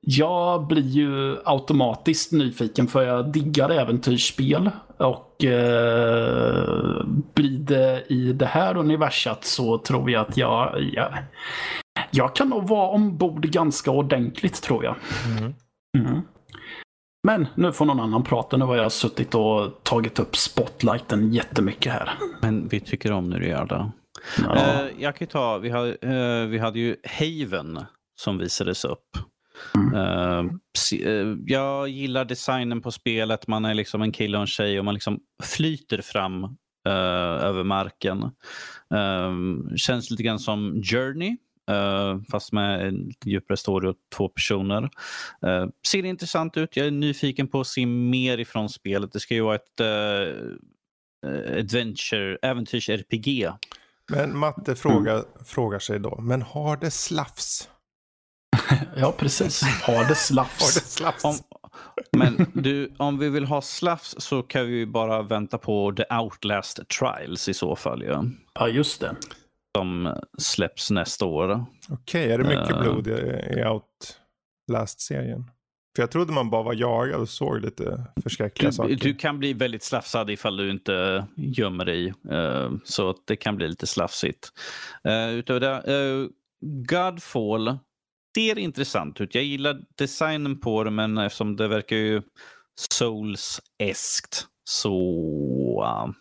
[0.07, 4.71] jag blir ju automatiskt nyfiken för jag diggar äventyrsspel.
[4.97, 11.15] Och eh, blir det i det här universat så tror jag att jag, jag,
[12.11, 14.97] jag kan nog vara ombord ganska ordentligt tror jag.
[15.27, 15.55] Mm.
[15.99, 16.21] Mm.
[17.27, 18.57] Men nu får någon annan prata.
[18.57, 22.11] Nu har jag suttit och tagit upp spotlighten jättemycket här.
[22.41, 23.91] Men vi tycker om när du gör det.
[24.43, 24.55] Ja.
[24.55, 27.81] Uh, jag kan ta, vi, har, uh, vi hade ju Haven
[28.21, 29.09] som visades upp.
[29.75, 29.95] Mm.
[29.95, 33.47] Uh, jag gillar designen på spelet.
[33.47, 36.53] Man är liksom en kille och en tjej och man liksom flyter fram uh,
[37.45, 38.23] över marken.
[38.95, 41.37] Uh, känns lite grann som Journey.
[42.31, 44.91] fast med en djupare story och två personer.
[45.87, 46.77] ser intressant ut.
[46.77, 49.13] Jag är nyfiken på att se mer ifrån spelet.
[49.13, 49.81] Det ska ju vara ett
[51.25, 53.53] eh, adventure, äventyrs-RPG.
[54.11, 57.69] Men Matte frågar, frågar sig då, men har det slafs?
[58.97, 59.63] Ja, precis.
[59.63, 60.61] Har det slafs?
[60.61, 61.25] Har det slafs?
[61.25, 61.35] Om,
[62.17, 66.81] men du, om vi vill ha slafs så kan vi bara vänta på The Outlast
[67.01, 68.03] Trials i så fall.
[68.03, 68.25] Ja.
[68.55, 69.17] Ja, just det.
[69.79, 71.65] Som släpps nästa år.
[71.89, 72.81] Okej, är det mycket Eh.
[72.83, 73.11] blod i,
[73.57, 73.65] i
[74.69, 75.51] Outlast-serien?
[75.97, 78.89] För jag trodde man bara var jagad och såg lite förskräckliga saker.
[78.91, 82.15] Du, du kan bli väldigt slafsad ifall du inte gömmer dig.
[82.31, 84.49] eh, så det kan bli lite slafsigt.
[85.09, 86.29] Uh, utöver det, uh,
[86.89, 87.79] Godfall
[88.35, 89.35] ser intressant ut.
[89.35, 92.23] Jag gillar designen på det men eftersom det verkar ju
[92.91, 94.95] Souls-eskt så
[95.85, 96.13] uh,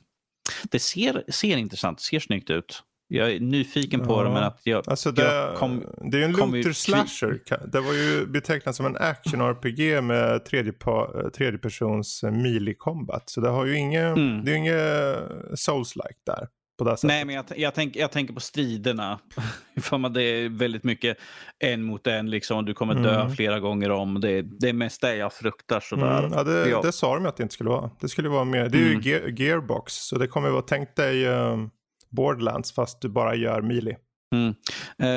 [0.71, 2.83] det ser, ser intressant, ser snyggt ut.
[3.07, 4.23] Jag är nyfiken på Ja.
[4.23, 6.69] det men att jag, Alltså det, jag kom, det är ju en kom ju looter
[6.69, 6.73] tvi-
[7.07, 7.67] slasher.
[7.71, 13.29] Det var ju betecknat som en action-RPG med tredje, persons melee combat.
[13.29, 14.45] Så det har ju inget, Mm.
[14.45, 16.47] det är ju inget souls-like där.
[16.83, 17.07] På det sättet.
[17.07, 19.19] Nej, men jag, jag, tänk, jag tänker på striderna.
[19.81, 21.17] För det är väldigt mycket
[21.59, 22.29] en mot en.
[22.29, 22.65] Liksom.
[22.65, 23.35] Du kommer dö Mm.
[23.35, 24.21] flera gånger om.
[24.21, 25.79] Det, det är mest det jag fruktar.
[25.79, 26.19] Sådär.
[26.19, 26.81] Mm, ja, det, Ja.
[26.81, 27.89] det sa de att det inte skulle vara.
[27.99, 29.01] Det skulle vara mer, det är Mm.
[29.01, 29.93] ju gear, gearbox.
[29.93, 31.69] Så det kommer vara, tänk dig um,
[32.09, 33.95] Borderlands fast du bara gör melee.
[34.35, 34.53] Mm.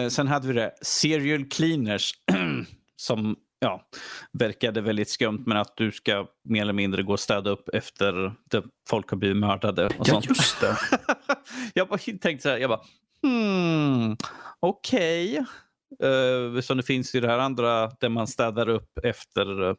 [0.05, 2.13] Eh, sen hade vi det Serial Cleaners.
[2.97, 3.87] som ja,
[4.33, 5.43] verkade väldigt skumt.
[5.47, 9.17] Men att du ska mer eller mindre gå och städa upp efter det folk har
[9.17, 9.87] blivit mördade.
[9.87, 10.29] Och Ja, sånt.
[10.29, 10.77] just det.
[11.75, 12.81] jag bara tänkte så här, jag bara,
[13.23, 14.17] hmm,
[14.61, 15.45] okej.
[16.05, 19.75] Uh, så det finns ju det här andra där man städar upp efter eh,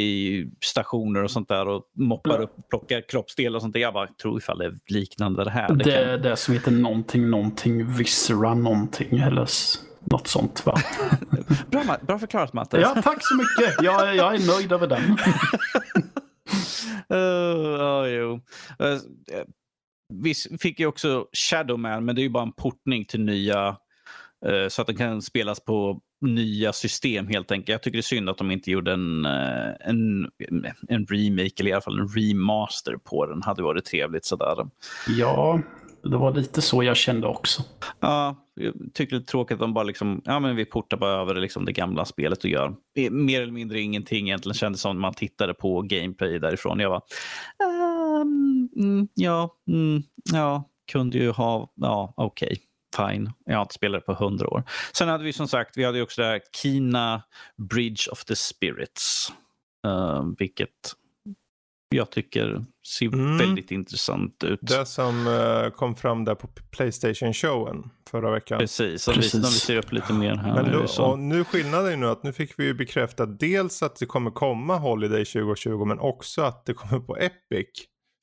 [0.00, 2.42] i stationer och sånt där och moppar Ja.
[2.42, 3.80] upp plockar kroppsdelar och sånt där.
[3.80, 5.74] Jag bara tror ifall det är liknande det här.
[5.74, 9.46] Det kan- är det som heter någonting, någonting, viscera någonting eller
[10.00, 10.74] något sånt va?
[11.70, 12.80] bra, bra förklarat Matte.
[12.80, 13.74] Ja, tack så mycket.
[13.82, 15.02] Jag, jag är nöjd över den.
[17.12, 18.40] Uh, ja, jo.
[18.82, 18.98] Uh,
[20.12, 23.76] vi fick ju också Shadowman, men det är ju bara en portning till nya
[24.46, 27.68] eh, så att den kan spelas på nya system helt enkelt.
[27.68, 30.30] Jag tycker det är synd att de inte gjorde en, en,
[30.88, 33.42] en remake eller i alla fall en remaster på den.
[33.42, 34.66] hade varit trevligt sådär.
[35.08, 35.60] Ja,
[36.02, 37.62] det var lite så jag kände också.
[38.00, 41.20] Ja, jag tycker det är tråkigt att de bara liksom, ja men vi portar bara
[41.20, 42.74] över liksom det gamla spelet och gör
[43.10, 46.80] mer eller mindre ingenting egentligen kändes som när man tittade på gameplay därifrån.
[46.80, 47.02] Jag var,
[47.62, 50.02] ehm, mm, ja, mm,
[50.32, 52.58] ja, kunde ju ha, ja okej.
[52.96, 54.64] Fine, jag har inte spelat det på hundra år.
[54.92, 57.22] Sen hade vi som sagt, vi hade ju också det här Kina
[57.70, 59.32] Bridge of the Spirits.
[59.86, 60.94] Uh, vilket
[61.96, 63.38] jag tycker ser Mm.
[63.38, 64.58] väldigt intressant ut.
[64.62, 68.58] Det som eh, kom fram där på Playstation-showen förra veckan.
[68.58, 69.34] Precis, och Precis.
[69.34, 70.54] Vi, vi ser upp lite mer här.
[70.54, 73.96] Men nu, och nu skillnaden är nu att nu fick vi ju bekräftat dels att
[73.96, 77.68] det kommer komma Holiday 2020 men också att det kommer på Epic.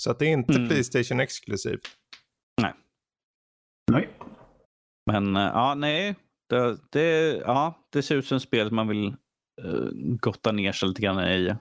[0.03, 0.67] Så att det är inte Mm.
[0.69, 1.81] Playstation exklusivt.
[2.61, 2.73] Nej.
[5.05, 6.15] Men eh, ja, nej.
[6.49, 9.07] Det, det, ja, det ser ut som spelet man vill
[9.65, 9.89] uh,
[10.21, 11.55] gotta ner sig lite grann i.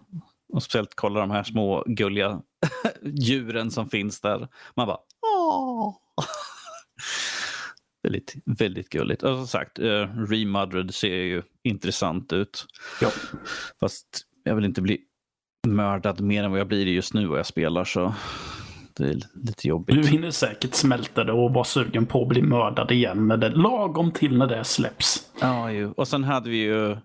[0.53, 2.40] Och speciellt kolla de här små gulliga
[3.03, 4.49] djuren som finns där.
[4.76, 4.99] Man bara
[5.36, 5.97] åh.
[8.03, 9.22] väldigt, väldigt gulligt.
[9.22, 12.66] Och som sagt, uh, Remothered ser ju intressant ut.
[13.01, 13.11] Ja.
[13.80, 14.07] Fast
[14.44, 14.99] jag vill inte bli
[15.66, 17.84] mördad mer än vad jag blir just nu vad jag spelar.
[17.84, 18.14] Så
[18.97, 19.97] det är lite jobbigt.
[19.97, 23.49] Du hinner säkert smälta det och vara sugen på att bli mördad igen när det
[23.49, 25.30] lagom till när det släpps.
[25.40, 25.90] Ja, ju.
[25.90, 26.97] Och sen hade vi ju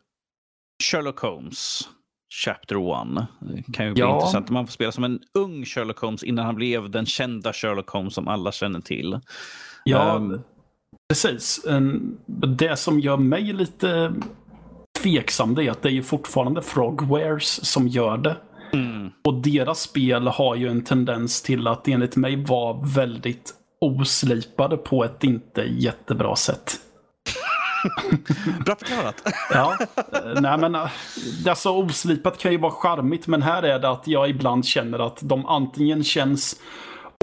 [0.83, 1.89] Sherlock Holmes,
[2.33, 2.75] Chapter
[3.19, 3.27] 1.
[3.39, 4.15] Det kan ju bli Ja.
[4.15, 4.49] intressant.
[4.49, 8.13] Man får spela som en ung Sherlock Holmes innan han blev den kända Sherlock Holmes
[8.13, 9.19] som alla känner till.
[9.83, 10.41] Ja, Ehm.
[11.09, 11.65] precis.
[12.57, 14.13] Det som gör mig lite
[15.01, 18.37] tveksam det är att det är ju fortfarande Frogwares som gör det.
[18.73, 19.09] Mm.
[19.23, 25.03] Och deras spel har ju en tendens till att enligt mig vara väldigt oslipade på
[25.03, 26.73] ett inte jättebra sätt.
[28.65, 29.21] Bra förklarat.
[29.53, 29.77] Ja,
[30.41, 30.89] nej men eh,
[31.47, 35.19] alltså oslipat kan ju vara charmigt men här är det att jag ibland känner att
[35.21, 36.55] de antingen känns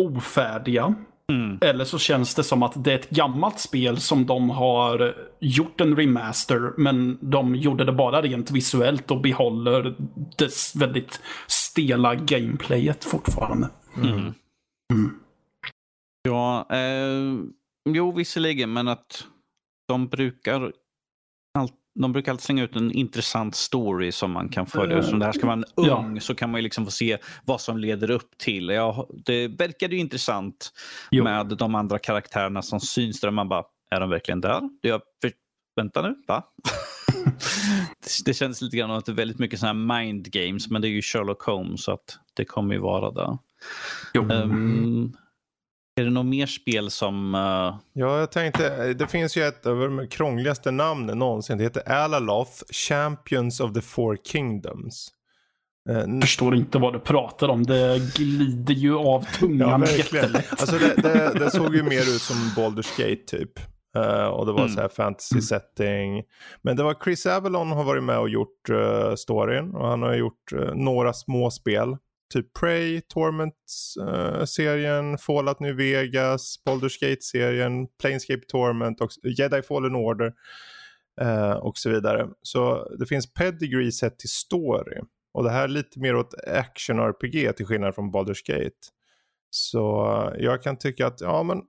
[0.01, 0.95] ofärdiga
[1.33, 1.59] Mm.
[1.61, 5.81] eller så känns det som att det är ett gammalt spel som de har gjort
[5.81, 9.95] en remaster men de gjorde det bara rent visuellt och behåller
[10.39, 13.69] det väldigt stela gameplayet fortfarande.
[13.97, 14.35] Mm.
[16.23, 17.35] Ja, eh,
[17.89, 19.25] jo visserligen, men att
[19.89, 20.73] de brukar
[21.55, 25.03] all, de brukar alltid slänga ut en intressant story som man kan följa.
[25.03, 26.05] Som det här ska vara en ja.
[26.07, 28.69] ung så kan man ju liksom få se vad som leder upp till.
[28.69, 30.73] Ja, det verkade ju intressant
[31.11, 31.25] Jo.
[31.25, 33.31] med de andra karaktärerna som syns där.
[33.31, 34.61] Man bara, är de verkligen där?
[34.83, 35.33] Det jag, för,
[35.77, 36.45] vänta nu, va?
[38.25, 40.89] det, känns lite grann att det är väldigt mycket sådana här mind games, men det
[40.89, 43.39] är ju Sherlock Holmes så att det kommer ju vara där.
[44.15, 44.29] Jo.
[45.99, 47.35] Är det något mer spel som...
[47.35, 47.75] Uh...
[47.93, 51.59] Ja, jag tänkte, det finns ju ett av de krångligaste namnen någonsin.
[51.59, 55.13] Det heter Alaloth, Champions of the Four Kingdoms.
[55.85, 57.63] Jag förstår inte vad du pratar om.
[57.63, 60.51] Det glider ju av tungan ja, jättelätt.
[60.51, 63.59] Alltså det, det, det, såg ju mer ut som Baldur's Gate typ.
[63.97, 64.73] Uh, och det var mm.
[64.73, 65.43] så här fantasy mm.
[65.43, 66.23] setting.
[66.63, 69.75] Men det var Chris Avalon har varit med och gjort uh, storyn.
[69.75, 71.97] Och han har gjort uh, några små spel.
[72.33, 80.33] Typ Prey, Torment-serien, eh, Fallout New Vegas, Baldur's Gate-serien, Planescape Torment, och Jedi Fallen Order.
[81.21, 82.29] Eh, och så vidare.
[82.43, 85.01] Så det finns pedigree sett till story.
[85.33, 88.77] Och det här är lite mer åt action-RPG till skillnad från Baldur's Gate.
[89.51, 90.09] Så
[90.39, 91.63] jag kan tycka att, ja men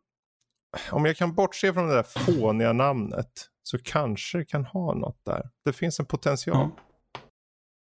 [0.91, 3.31] om jag kan bortse från det där fåniga namnet
[3.63, 5.49] så kanske det kan ha något där.
[5.65, 6.57] Det finns en potential.
[6.57, 6.71] Ja.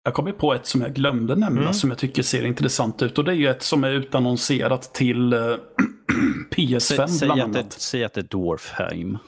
[0.05, 1.75] Jag kommer på ett som jag glömde nämna mm.
[1.75, 3.19] som jag tycker ser intressant ut.
[3.19, 5.57] Och det är ju ett som är utannonserat till uh,
[6.51, 7.73] PS5 säg, bland annat.
[7.73, 9.19] säg att det är Dwarfheim.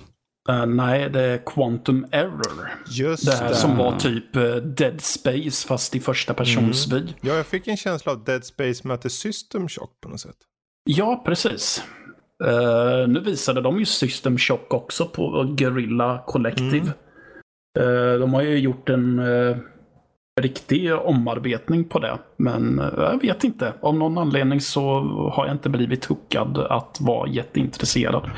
[0.50, 2.72] Uh, nej, det är Quantum Error.
[2.90, 3.54] Just det här det.
[3.54, 7.06] som var typ uh, Dead Space fast i första persons mm.
[7.20, 10.36] Ja, jag fick en känsla av Dead Space möter System Shock på något sätt.
[10.84, 11.84] Ja, precis.
[12.44, 16.92] Uh, nu visade de ju System Shock också på Guerrilla Collective.
[17.78, 17.88] Mm.
[17.88, 19.56] Uh, de har ju gjort en uh,
[20.40, 22.18] riktig omarbetning på det.
[22.36, 23.74] Men jag vet inte.
[23.80, 25.00] Av någon anledning så
[25.32, 28.30] har jag inte blivit hookad att vara jätteintresserad.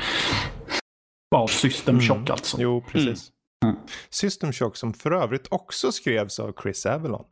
[1.35, 2.07] Av System mm.
[2.07, 2.57] Shock alltså.
[2.59, 3.31] Jo, precis.
[3.65, 3.75] Mm.
[3.75, 3.87] mm.
[4.09, 7.25] System Shock som för övrigt också skrevs av Chris Avalon.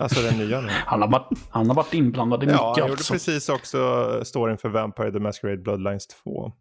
[0.00, 0.68] Alltså den nya nu.
[0.86, 2.60] Han har varit, han har varit inblandad i mycket.
[2.60, 3.12] Ja, han gjorde alltså.
[3.12, 6.52] precis också storyn för Vampire the Masquerade Bloodlines 2.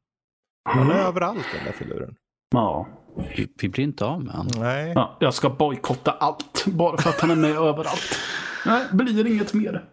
[0.69, 1.05] Han är mm.
[1.05, 2.15] överallt den där filuren.
[2.51, 2.87] Ja.
[3.35, 4.53] Vi, vi blir inte av med honom.
[4.59, 4.91] Nej.
[4.95, 8.19] Ja, jag ska bojkotta allt bara för att han är med överallt.
[8.65, 9.85] Nej, blir inget mer.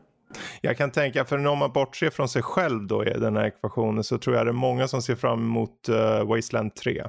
[0.61, 4.05] Jag kan tänka, för om man bortser från sig själv då i den här ekvationen
[4.05, 7.07] så tror jag det är många som ser fram emot uh, Wasteland 3.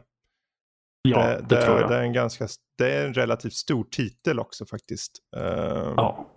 [1.02, 1.90] Ja, det, det, det tror jag.
[1.90, 2.48] Det är, en ganska,
[2.78, 5.12] det är en relativt stor titel också faktiskt.
[5.38, 5.44] Uh,
[5.98, 6.34] ja.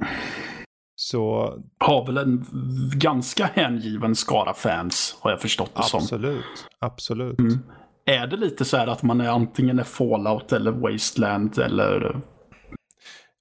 [0.96, 1.54] Så...
[1.78, 2.46] Har väl en
[2.94, 6.16] ganska hängiven skara fans har jag förstått det absolut, som.
[6.16, 6.44] Absolut,
[6.78, 7.38] absolut.
[7.38, 7.58] Mm.
[8.04, 12.20] Är det lite så här att man är antingen är Fallout eller Wasteland eller?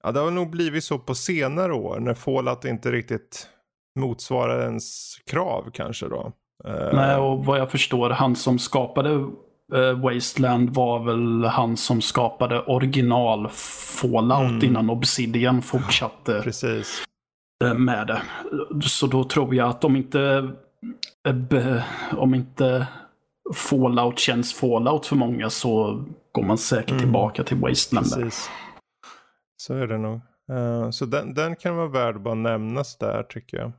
[0.03, 3.47] Ja, det har nog blivit så på senare år när Fallout inte riktigt
[3.99, 6.31] motsvarar ens krav kanske då.
[6.65, 12.01] Eh, Nej, och vad jag förstår, han som skapade uh, Wasteland var väl han som
[12.01, 13.49] skapade original
[14.01, 14.63] Fallout mm.
[14.63, 17.03] innan Obsidian fortsatte Precis.
[17.63, 18.21] Uh, med det.
[18.81, 20.49] Så då tror jag att om inte,
[22.11, 22.87] om inte
[23.53, 26.99] Fallout känns Fallout för många så går man säkert mm.
[26.99, 28.13] tillbaka till Wasteland.
[28.13, 28.49] Precis.
[29.57, 30.21] Så är det nog.
[30.93, 33.71] så den, den kan vara värd att bara nämnas där tycker jag.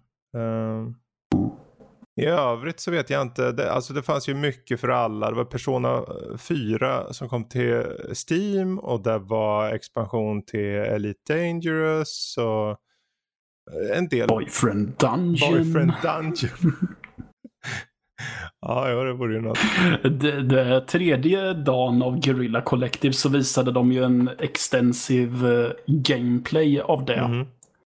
[2.21, 3.53] I övrigt så vet jag inte.
[3.53, 5.31] Det, alltså det fanns ju mycket för alla.
[5.31, 6.05] Det var Persona
[6.39, 7.85] 4 som kom till
[8.29, 12.77] Steam och det var expansion till Elite Dangerous och
[13.97, 14.29] en del.
[14.29, 15.53] Boyfriend Dungeon.
[15.53, 16.89] Boyfriend Dungeon.
[18.61, 19.59] ja, ja, det vore ju något.
[20.03, 26.81] Det, det, tredje dagen av Guerrilla Collective så visade de ju en extensiv uh, gameplay
[26.81, 27.15] av det.
[27.15, 27.47] Mm.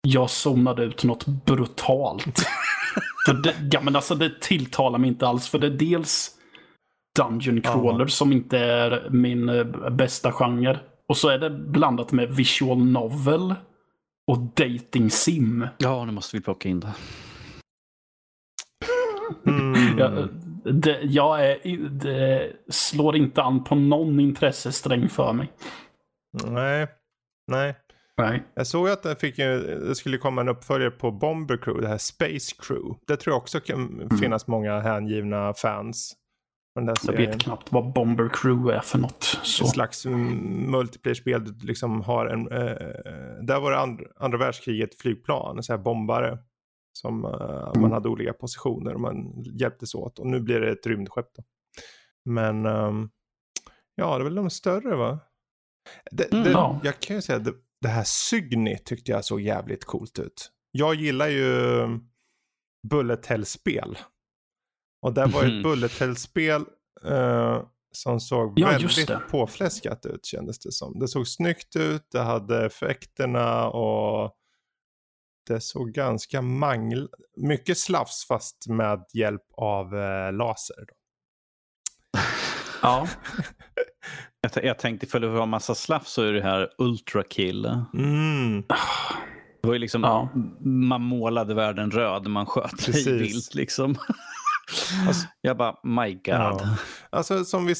[0.02, 2.46] Jag zonade ut något brutalt.
[3.26, 5.48] För det, ja, men alltså, det tilltalar mig inte alls.
[5.48, 6.30] För det är dels
[7.16, 8.08] Dungeon Crawler ja.
[8.08, 10.78] som inte är min eh, bästa genre.
[11.08, 13.54] Och så är det blandat med visual novel
[14.26, 15.66] och dating sim.
[15.78, 16.92] Ja, nu måste vi plocka in det.
[19.46, 19.98] Mm.
[19.98, 20.28] Jag,
[20.74, 25.52] det, jag är, det slår inte an på någon intressesträng för mig.
[26.44, 26.86] Nej,
[27.52, 27.74] nej.
[28.18, 28.42] Nej.
[28.54, 31.98] Jag såg att det, fick, det skulle komma en uppföljare på Bomber Crew, det här
[31.98, 32.98] Space Crew.
[33.06, 34.18] Det tror jag också kan mm.
[34.18, 36.16] finnas många hängivna fans.
[37.06, 39.22] Jag vet knappt vad Bomber Crew är för något.
[39.42, 39.64] Så.
[39.64, 41.54] Ett slags multiplayer-spel.
[41.62, 42.76] Liksom har en, eh,
[43.42, 46.38] där var det and, andra världskriget flygplan, så här bombare.
[46.97, 47.80] Som mm.
[47.80, 50.18] man hade olika positioner och man hjälptes åt.
[50.18, 51.28] Och nu blir det ett rymdskepp.
[51.36, 51.42] Då.
[52.24, 53.11] Men um,
[53.94, 55.18] ja, det är väl de större va?
[56.11, 56.80] Det, mm, det, ja.
[56.84, 57.47] Jag kan ju säga att
[57.80, 60.51] det här Sygni tyckte jag såg jävligt coolt ut.
[60.70, 61.86] Jag gillar ju
[62.90, 63.99] Bullet Hell-spel.
[65.03, 65.62] Och det var ett mm.
[65.62, 66.64] Bullet Hell-spel
[67.07, 70.99] uh, som såg ja, väldigt påfläskat ut kändes det som.
[70.99, 74.32] Det såg snyggt ut, det hade effekterna och
[75.47, 77.09] det såg ganska mangl...
[77.36, 80.76] Mycket slafs fast med hjälp av uh, laser.
[80.78, 80.94] Då.
[82.82, 83.09] Ja.
[84.40, 87.64] Jag, jag tänkte ifall det var massa slafs så är det här Ultra Kill.
[87.94, 88.64] Mm.
[89.62, 90.28] Det var ju liksom, ja.
[90.64, 93.97] man målade världen röd, man sköt sig vilt liksom.
[95.07, 96.22] Alltså, jag bara, my god.
[96.24, 96.76] Ja.
[97.11, 97.74] Alltså som, vi,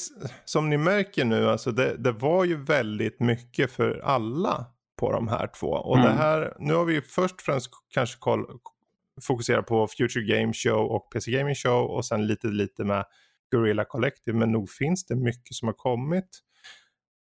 [0.45, 4.65] som ni märker nu, alltså det, det var ju väldigt mycket för alla
[4.97, 5.67] på de här två.
[5.67, 6.09] Och mm.
[6.09, 8.45] det här, nu har vi först främst kanske koll,
[9.21, 13.05] fokuserat på Future Game Show och PC Gaming Show och sen lite lite med
[13.51, 14.37] Gorilla Collective.
[14.37, 16.29] Men nog finns det mycket som har kommit.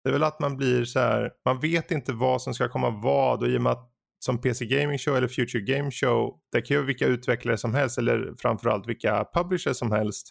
[0.03, 2.89] Det är väl att man blir så här, man vet inte vad som ska komma
[2.89, 6.61] vad och i och med att som PC Gaming Show eller Future Game Show, det
[6.61, 10.29] kan ju vilka utvecklare som helst eller framförallt vilka publishers som helst.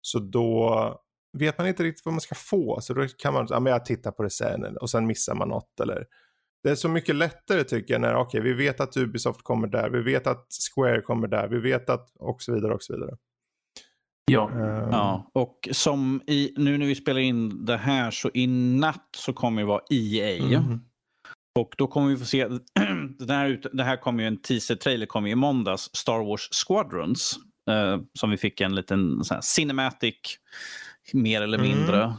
[0.00, 0.94] Så då
[1.38, 2.80] vet man inte riktigt vad man ska få.
[2.80, 5.48] Så då kan man, ja men jag tittar på det sen och sen missar man
[5.48, 6.04] något eller
[6.62, 9.68] det är så mycket lättare tycker jag när, okej okay, vi vet att Ubisoft kommer
[9.68, 12.92] där, vi vet att Square kommer där, vi vet att och så vidare och så
[12.92, 13.16] vidare.
[14.30, 14.50] Ja.
[14.54, 14.88] Uh...
[14.92, 19.32] ja, och som i, nu när vi spelar in det här så i natt så
[19.32, 20.44] kommer det vara EA.
[20.44, 20.80] Mm.
[21.58, 22.48] Och då kommer vi få se,
[23.18, 27.38] det här, det här kommer ju en teaser-trailer kommer i måndags, Star Wars Squadrons.
[27.70, 30.38] Eh, som vi fick en liten sån cinematic,
[31.12, 31.70] mer eller mm.
[31.70, 32.04] mindre.
[32.04, 32.16] Mm.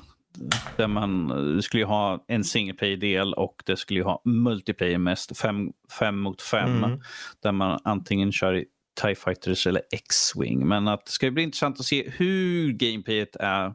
[0.78, 5.72] Där man det skulle ha en single play-del och det skulle ha multiplayer mest, fem,
[6.00, 6.84] fem mot fem.
[6.84, 7.00] Mm.
[7.44, 8.66] Där man antingen kör i
[9.02, 10.68] TIE Fighters eller X-Wing.
[10.68, 13.74] Men att det ska bli intressant att se hur gameplayet är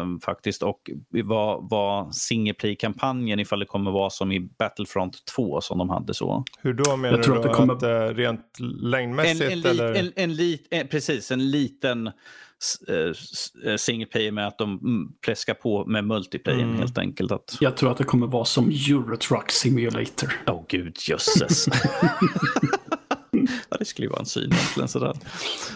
[0.00, 5.60] um, faktiskt och vad, vad single play-kampanjen ifall det kommer vara som i Battlefront 2
[5.60, 6.44] som de hade så.
[6.58, 7.48] Hur då menar Jag tror du då?
[7.48, 7.74] Att, det kommer...
[7.74, 9.42] att uh, rent längdmässigt?
[9.42, 9.94] En, en, eller?
[9.94, 12.10] En, en, en, precis, en liten
[13.76, 14.80] single player med att de
[15.24, 16.78] pläskar på med multiplayer mm.
[16.78, 17.32] helt enkelt.
[17.32, 17.56] Att...
[17.60, 20.40] Jag tror att det kommer vara som Eurotruck Simulator.
[20.46, 21.66] Åh oh, gud, jösses.
[23.68, 24.88] ja, det skulle ju vara en syn egentligen.
[24.88, 25.16] Sådär.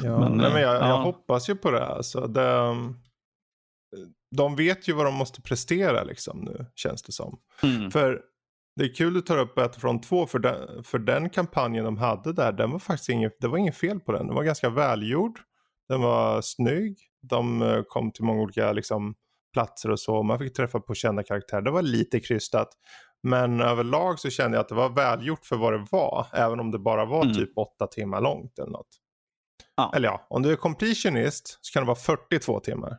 [0.02, 0.88] Ja, men, nej, men jag, ja.
[0.88, 1.86] jag, hoppas ju på det.
[1.86, 2.26] Alltså.
[2.26, 2.76] det.
[4.36, 7.38] De vet ju vad de måste prestera liksom nu, känns det som.
[7.62, 7.90] Mm.
[7.90, 8.20] För
[8.76, 11.96] det är kul att du tar upp Battlefront 2 för den, för den kampanjen de
[11.96, 14.26] hade där, den var faktiskt inget, det var inget fel på den.
[14.26, 15.40] Den var ganska välgjord,
[15.88, 19.14] den var snygg, de eh, kom till många olika liksom,
[19.52, 20.22] platser och så.
[20.22, 21.62] Man fick träffa på kända karaktärer.
[21.62, 22.68] Det var lite krystat.
[23.22, 26.26] Men överlag så kände jag att det var välgjort för vad det var.
[26.32, 27.34] Även om det bara var mm.
[27.34, 28.88] typ åtta timmar långt eller något.
[29.76, 29.92] Ja.
[29.96, 32.98] Eller ja, om du är completionist så kan det vara 42 timmar.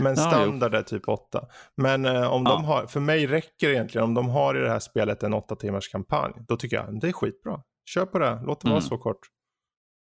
[0.00, 1.46] Men standard är typ 8.
[1.76, 2.52] Men eh, om ja.
[2.52, 5.34] de har, för mig räcker det egentligen om de har i det här spelet en
[5.34, 6.32] 8 timmars kampanj.
[6.48, 7.60] Då tycker jag det är skitbra.
[7.90, 8.74] Kör på det, låt det mm.
[8.74, 9.20] vara så kort.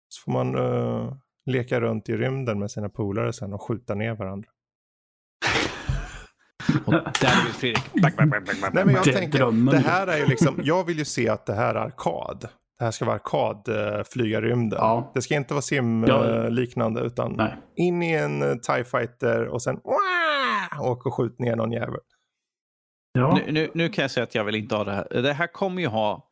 [0.09, 1.13] Så får man uh,
[1.47, 4.49] leka runt i rymden med sina polare sen och skjuta ner varandra.
[6.87, 8.03] Och där vill Fredrik.
[8.03, 10.99] Back, back, back, back, Nej, men jag tänker, det här är ju liksom, jag vill
[10.99, 12.49] ju se att det här är arkad.
[12.79, 14.79] Det här ska vara arkad, uh, flyga rymden.
[14.83, 15.11] Ja.
[15.15, 17.07] Det ska inte vara sim-liknande, ja.
[17.07, 17.57] utan Nej.
[17.77, 19.81] in i en uh, TIE fighter och sen
[20.81, 22.01] åka och skjut ner någon jävel.
[23.13, 23.35] Ja.
[23.47, 25.23] Nu, nu, nu, kan jag säga att jag vill inte ha det här.
[25.23, 26.29] Det här kommer ju ha,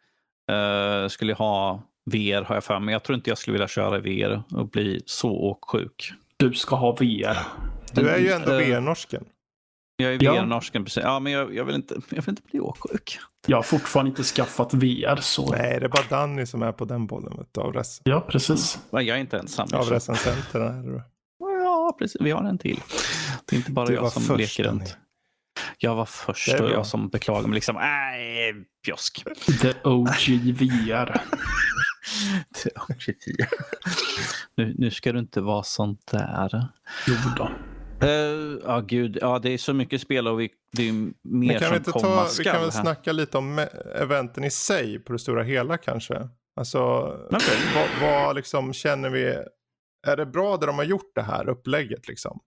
[0.53, 2.93] uh, skulle ha VR har jag för mig.
[2.93, 6.13] Jag tror inte jag skulle vilja köra VR och bli så åksjuk.
[6.37, 7.39] Du ska ha VR.
[7.93, 9.25] Du är ju ändå VR-norsken.
[9.97, 11.03] Jag är VR-norsken, precis.
[11.03, 13.19] Ja, men jag, jag, vill inte, jag vill inte bli åksjuk.
[13.47, 15.17] Jag har fortfarande inte skaffat VR.
[15.17, 15.51] Så...
[15.51, 18.01] Nej, det är bara Danny som är på den bollen av res.
[18.05, 18.79] Ja, precis.
[18.91, 19.69] Men jag är inte ensam.
[19.73, 21.03] Av recensenterna.
[21.39, 22.21] Ja, precis.
[22.21, 22.81] Vi har en till.
[23.45, 24.97] Det är inte bara du jag som först, leker runt.
[25.79, 27.55] Jag var först och jag som beklagar mig.
[27.55, 28.55] Liksom, nej,
[28.85, 29.25] pjosk.
[29.63, 31.21] The OG VR.
[32.63, 33.49] The OG VR.
[34.55, 36.67] Nu, nu ska du inte vara sånt där.
[37.07, 37.51] Jo då.
[38.03, 39.19] Uh, ja, gud.
[39.21, 40.93] Ja, det är så mycket spel och vi, det är
[41.23, 42.45] mer kan som vi komma ta, skall.
[42.45, 42.83] Vi kan väl här.
[42.83, 46.29] snacka lite om eventen i sig på det stora hela kanske.
[46.57, 46.79] Alltså,
[47.27, 47.57] okay.
[47.75, 49.25] vad, vad liksom känner vi?
[50.07, 52.41] Är det bra det de har gjort det här upplägget liksom?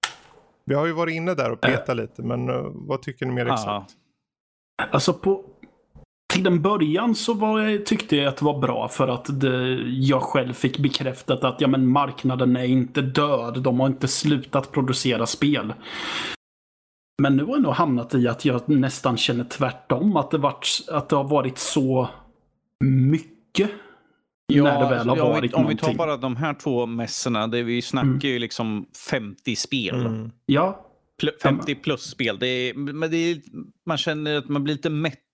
[0.66, 1.96] Vi har ju varit inne där och petat uh.
[1.96, 3.94] lite, men uh, vad tycker ni mer exakt?
[4.92, 5.46] Alltså på,
[6.30, 10.22] till en början så var, tyckte jag att det var bra för att det, jag
[10.22, 13.62] själv fick bekräftat att ja, men marknaden är inte död.
[13.62, 15.74] De har inte slutat producera spel.
[17.22, 20.18] Men nu har jag nog hamnat i att jag nästan känner tvärtom.
[20.18, 22.10] Att det, varit, att det har varit så
[22.84, 23.72] mycket.
[24.48, 26.86] Ja, när det väl har varit om, vi, om vi tar bara de här två
[26.86, 27.48] mässorna.
[27.48, 28.20] Det vi snackar mm.
[28.22, 30.06] ju liksom 50 spel.
[30.06, 30.32] Mm.
[30.46, 30.86] Ja,
[31.44, 32.40] 50 plus spel.
[32.40, 33.42] Det är, men det är,
[33.86, 34.90] man känner att man blir lite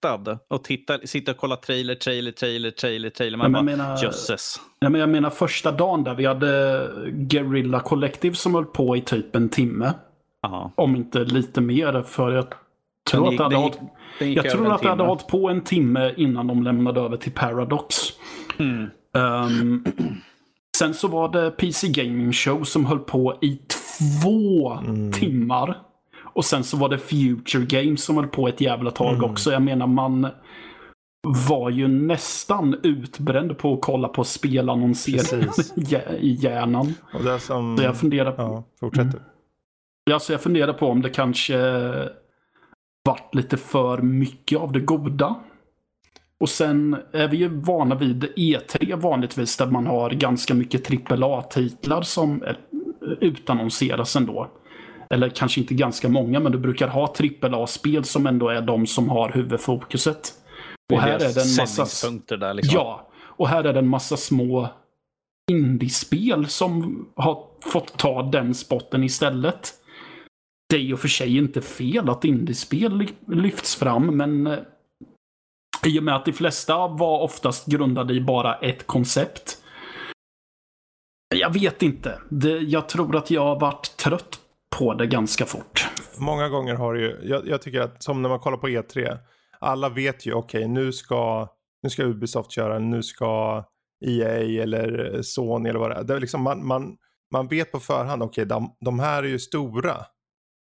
[0.06, 3.38] mättad och titta, sitta och kolla trailer, trailer, trailer, trailer, trailer.
[3.38, 4.62] Man men bara, menar, jösses.
[4.80, 9.02] Ja, men jag menar första dagen där vi hade Guerrilla Collective som höll på i
[9.02, 9.94] typ en timme.
[10.48, 10.72] Aha.
[10.76, 12.02] Om inte lite mer.
[12.02, 12.46] För jag
[13.10, 13.78] tror gick, att det hade, gick,
[14.20, 17.32] hållit, jag tror att det hade hållit på en timme innan de lämnade över till
[17.32, 17.96] Paradox.
[18.60, 18.90] Mm.
[19.14, 19.86] Um,
[20.78, 23.60] sen så var det PC Gaming Show som höll på i
[24.22, 25.12] två mm.
[25.12, 25.78] timmar.
[26.36, 29.32] Och sen så var det Future Games som höll på ett jävla tag mm.
[29.32, 29.52] också.
[29.52, 30.28] Jag menar man...
[31.50, 36.94] var ju nästan utbränd på att kolla på spelannonseringar i hjärnan.
[37.14, 37.78] Och det som...
[37.78, 38.42] Så jag funderar på...
[38.42, 39.10] Ja, fortsätter.
[39.10, 39.24] Mm.
[40.06, 41.58] Ja, så jag funderar på om det kanske
[43.06, 45.36] varit lite för mycket av det goda.
[46.40, 52.02] Och sen är vi ju vana vid E3 vanligtvis där man har ganska mycket AAA-titlar
[52.02, 52.44] som
[53.22, 54.52] utannonseras ändå.
[55.10, 59.10] Eller kanske inte ganska många, men du brukar ha AAA-spel som ändå är de som
[59.10, 60.34] har huvudfokuset.
[60.94, 62.12] Och här är det en massa...
[62.38, 62.76] Där liksom.
[62.76, 64.70] Ja, och här är det en massa små
[65.52, 69.74] indiespel som har fått ta den spotten istället.
[70.70, 74.60] Det är ju för sig inte fel att indiespel lyfts fram, men eh,
[75.86, 79.58] i och med att de flesta var oftast grundade i bara ett koncept.
[81.36, 82.20] Jag vet inte.
[82.30, 84.40] Det, jag tror att jag har varit trött
[84.78, 85.90] på det ganska fort.
[86.18, 89.18] Många gånger har det ju, jag, jag tycker att som när man kollar på E3,
[89.60, 91.48] alla vet ju okej okay, nu ska,
[91.84, 93.64] nu ska Ubisoft köra, nu ska
[94.06, 96.04] EA eller Sony eller vad det är.
[96.04, 96.98] Det är liksom man, man,
[97.32, 99.96] man vet på förhand, okej okay, de, de här är ju stora.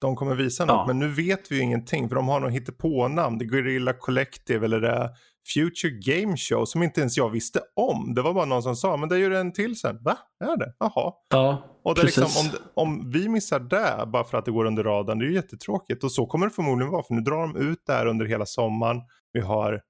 [0.01, 0.85] De kommer visa något, ja.
[0.87, 3.39] men nu vet vi ju ingenting för de har något på-namn.
[3.39, 5.11] Det är Guerrilla Collective eller det är
[5.55, 8.15] Future Game Show som inte ens jag visste om.
[8.15, 10.03] Det var bara någon som sa, men det är ju en till sen.
[10.03, 10.19] Va?
[10.45, 10.75] Är det?
[10.79, 11.13] Jaha.
[11.31, 14.65] Ja, och det är liksom, om, om vi missar det bara för att det går
[14.65, 16.05] under radarn, det är ju jättetråkigt.
[16.05, 18.47] Och så kommer det förmodligen vara, för nu drar de ut det här under hela
[18.47, 19.03] sommaren.
[19.33, 19.83] Vi har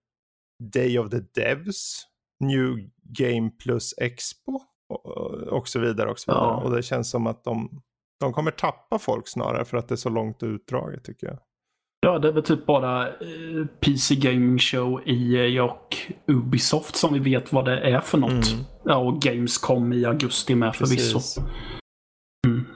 [0.73, 2.07] Day of the Devs,
[2.41, 6.11] New Game Plus Expo och, och så vidare.
[6.11, 6.47] Och, så vidare.
[6.47, 6.63] Ja.
[6.63, 7.83] och det känns som att de,
[8.21, 11.39] de kommer tappa folk snarare för att det är så långt utdraget tycker jag.
[12.05, 15.97] Ja, det är väl typ bara eh, PC Gaming Show, EA och
[16.27, 18.53] Ubisoft som vi vet vad det är för något.
[18.53, 18.65] Mm.
[18.85, 21.41] Ja, och Gamescom i augusti med förvisso.
[22.47, 22.67] Mm.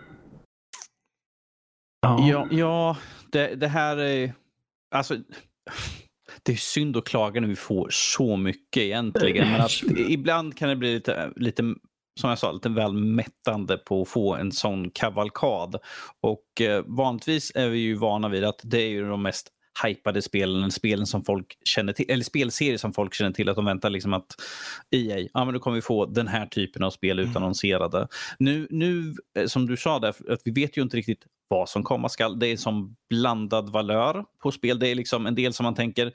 [2.00, 2.96] Ja, ja, ja
[3.32, 4.32] det, det, här är...
[4.94, 5.16] Alltså,
[6.42, 9.52] det är synd att klaga när vi får så mycket egentligen.
[9.52, 11.74] Men att ibland kan det bli lite, lite
[12.18, 15.76] som jag sa, lite väl mättande på att få en sån kavalkad.
[16.20, 19.48] Och eh, vanligtvis är vi ju vana vid att det är ju de mest
[19.84, 23.64] hypade spelen, spelen som folk känner till, eller spelserier som folk känner till att de
[23.64, 24.34] väntar liksom att
[24.90, 27.30] EA, ja men då kommer vi få den här typen av spel mm.
[27.30, 27.98] utannonserade.
[27.98, 28.08] Mm.
[28.38, 31.82] Nu, nu, eh, som du sa där, att vi vet ju inte riktigt vad som
[31.82, 32.38] komma skall.
[32.38, 34.78] Det är som blandad valör på spel.
[34.78, 36.12] Det är liksom en del som man tänker,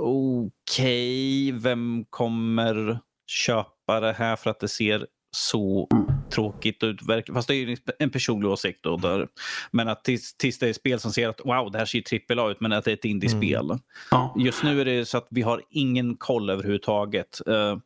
[0.00, 5.06] okej, okay, vem kommer köpa det här för att det ser
[5.36, 5.88] så
[6.30, 7.00] tråkigt ut.
[7.32, 8.82] Fast det är ju en personlig åsikt.
[8.82, 9.28] Då, där.
[9.70, 12.38] Men att tills, tills det är spel som ser att wow, det här ser trippel
[12.38, 13.64] A ut, men att det är ett indiespel.
[13.64, 13.78] Mm.
[14.10, 14.34] Ja.
[14.38, 17.40] Just nu är det så att vi har ingen koll överhuvudtaget.
[17.48, 17.76] Uh,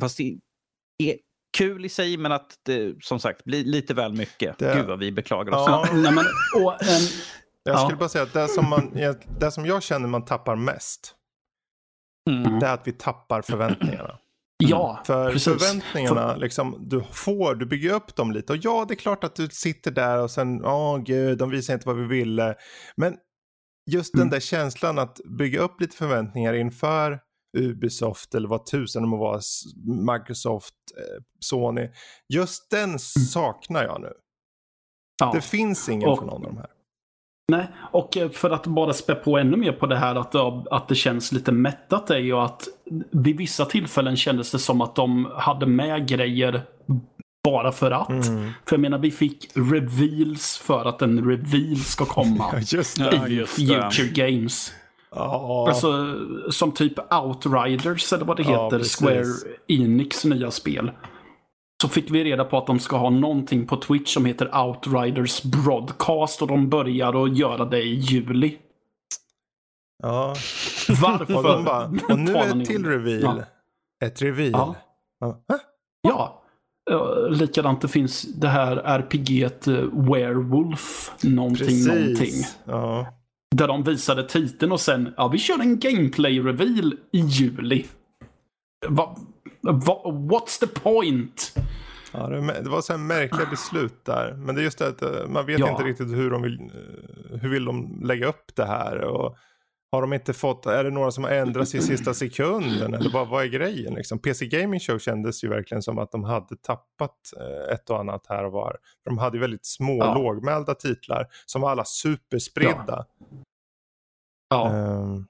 [0.00, 0.38] fast det
[0.98, 1.16] är
[1.58, 4.58] kul i sig, men att det som sagt blir lite väl mycket.
[4.58, 4.74] Det...
[4.74, 5.64] Gud vad vi beklagar oss.
[5.66, 5.86] Ja.
[5.92, 6.24] Nej, men,
[6.56, 7.02] och, en...
[7.62, 7.96] Jag skulle ja.
[7.98, 8.90] bara säga att det som, man,
[9.40, 11.14] det som jag känner man tappar mest,
[12.30, 12.58] mm.
[12.58, 14.18] det är att vi tappar förväntningarna.
[14.68, 15.04] Ja, mm.
[15.04, 15.62] För precis.
[15.62, 16.40] förväntningarna, för...
[16.40, 18.52] Liksom, du får, du bygger upp dem lite.
[18.52, 21.50] Och ja, det är klart att du sitter där och sen, åh oh, gud, de
[21.50, 22.54] visar inte vad vi ville.
[22.96, 23.16] Men
[23.90, 24.24] just mm.
[24.24, 27.20] den där känslan att bygga upp lite förväntningar inför
[27.58, 29.40] Ubisoft eller vad tusen de var,
[30.12, 31.88] Microsoft, eh, Sony.
[32.28, 32.98] Just den mm.
[32.98, 34.12] saknar jag nu.
[35.20, 35.32] Ja.
[35.34, 36.70] Det finns ingen och, från någon av de här.
[37.50, 40.34] Nej, och eh, för att bara spä på ännu mer på det här att,
[40.70, 42.68] att det känns lite mättat är ju att
[43.10, 46.62] vid vissa tillfällen kändes det som att de hade med grejer
[47.44, 48.26] bara för att.
[48.26, 48.50] Mm.
[48.66, 53.34] För jag menar, vi fick reveals för att en reveal ska komma just det, i
[53.34, 54.08] just Future.
[54.14, 54.72] Games.
[55.10, 55.68] Oh.
[55.68, 56.14] Alltså,
[56.50, 59.24] som typ Outriders eller vad det heter, ja, Square
[59.68, 60.90] Enix nya spel
[61.80, 65.42] så fick vi reda på att de ska ha någonting på Twitch som heter Outriders
[65.42, 68.58] Broadcast och de börjar att göra det i juli.
[70.02, 70.34] Ja.
[70.88, 71.36] Varför?
[71.36, 73.22] Och, de bara, och nu är ett till reveal.
[73.22, 74.06] Ja.
[74.06, 74.50] Ett reveal.
[74.52, 74.76] Ja.
[75.20, 75.40] Ja.
[76.02, 76.42] ja.
[77.30, 79.50] Likadant det finns det här RPG eh,
[79.92, 81.86] Werewolf någonting Precis.
[81.86, 82.44] någonting.
[82.64, 83.06] Ja.
[83.56, 87.86] Där de visade titeln och sen, ja vi kör en gameplay reveal i juli.
[88.88, 89.16] Va,
[89.62, 91.52] What's the point?
[92.12, 92.26] Ja,
[92.62, 94.34] det var så märkliga beslut där.
[94.34, 95.70] Men det är just det att eh, man vet ja.
[95.70, 99.00] inte riktigt hur de vill, eh, hur vill de lägga upp det här.
[99.00, 99.36] Och
[99.92, 102.94] har de inte fått, är det några som har ändrats i sista sekunden?
[102.94, 103.94] Eller vad, vad är grejen?
[103.94, 104.18] Liksom?
[104.18, 108.26] PC Gaming Show kändes ju verkligen som att de hade tappat eh, ett och annat
[108.28, 108.76] här och var.
[109.04, 110.14] De hade ju väldigt små ja.
[110.14, 112.84] lågmälda titlar som var alla superspridda.
[112.86, 113.06] Ja.
[114.50, 114.70] ja.
[114.70, 115.26] Um,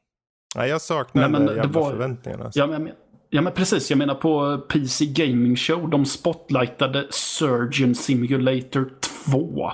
[0.56, 1.90] nej, jag saknar de jävla var...
[1.90, 2.50] förväntningarna.
[2.54, 2.90] Ja, men,
[3.30, 8.92] Ja men precis, jag menar på PC Gaming Show, de spotlightade Surgeon Simulator
[9.30, 9.72] 2.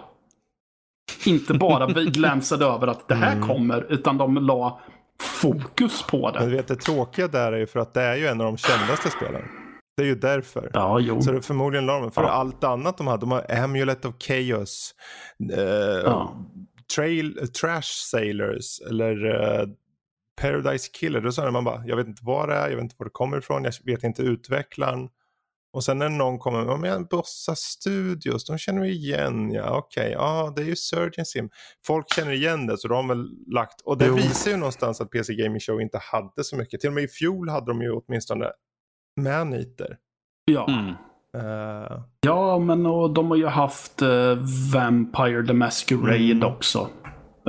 [1.27, 3.49] Inte bara vi glänsade över att det här mm.
[3.49, 4.81] kommer, utan de la
[5.21, 6.41] fokus på det.
[6.41, 8.47] Men du vet det tråkiga där är ju för att det är ju en av
[8.47, 9.43] de kändaste spelen.
[9.97, 10.71] Det är ju därför.
[10.75, 11.23] Ja, jo.
[11.23, 12.29] Så det är förmodligen la de För Ja.
[12.29, 14.95] allt annat de hade, de har Amulet of Chaos,
[15.53, 15.61] eh,
[16.05, 16.37] Ja.
[16.97, 19.67] trail, Trash Sailors eller eh,
[20.41, 21.21] Paradise Killer.
[21.21, 23.11] Då sa man bara, jag vet inte vad det är, jag vet inte var det
[23.11, 25.09] kommer ifrån, jag vet inte utvecklaren.
[25.73, 30.11] Och sen när någon kommer med, men Bossa Studios, de känner vi igen, ja okej,
[30.13, 31.51] ja det är ju Surgeon Sim.
[31.87, 34.15] Folk känner igen det så de har väl lagt, och det Jo.
[34.15, 36.81] visar ju någonstans att PC Gaming Show inte hade så mycket.
[36.81, 38.47] Till och med i fjol hade de ju åtminstone
[39.21, 39.97] Maneater.
[40.45, 40.67] Ja.
[40.69, 40.95] Mm.
[41.45, 44.35] Uh, ja, men och de har ju haft eh,
[44.75, 46.43] Vampire the Masquerade Mm.
[46.53, 46.89] också.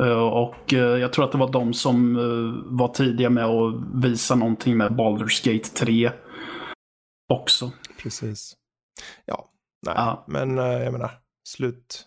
[0.01, 3.73] Eh, och eh, jag tror att det var de som eh, var tidiga med att
[4.03, 6.11] visa någonting med Baldur's Gate 3
[7.33, 7.71] också.
[8.03, 8.53] Precis.
[9.25, 9.45] Ja,
[9.85, 10.25] nej, Ja.
[10.27, 11.11] men jag menar,
[11.47, 12.05] slut,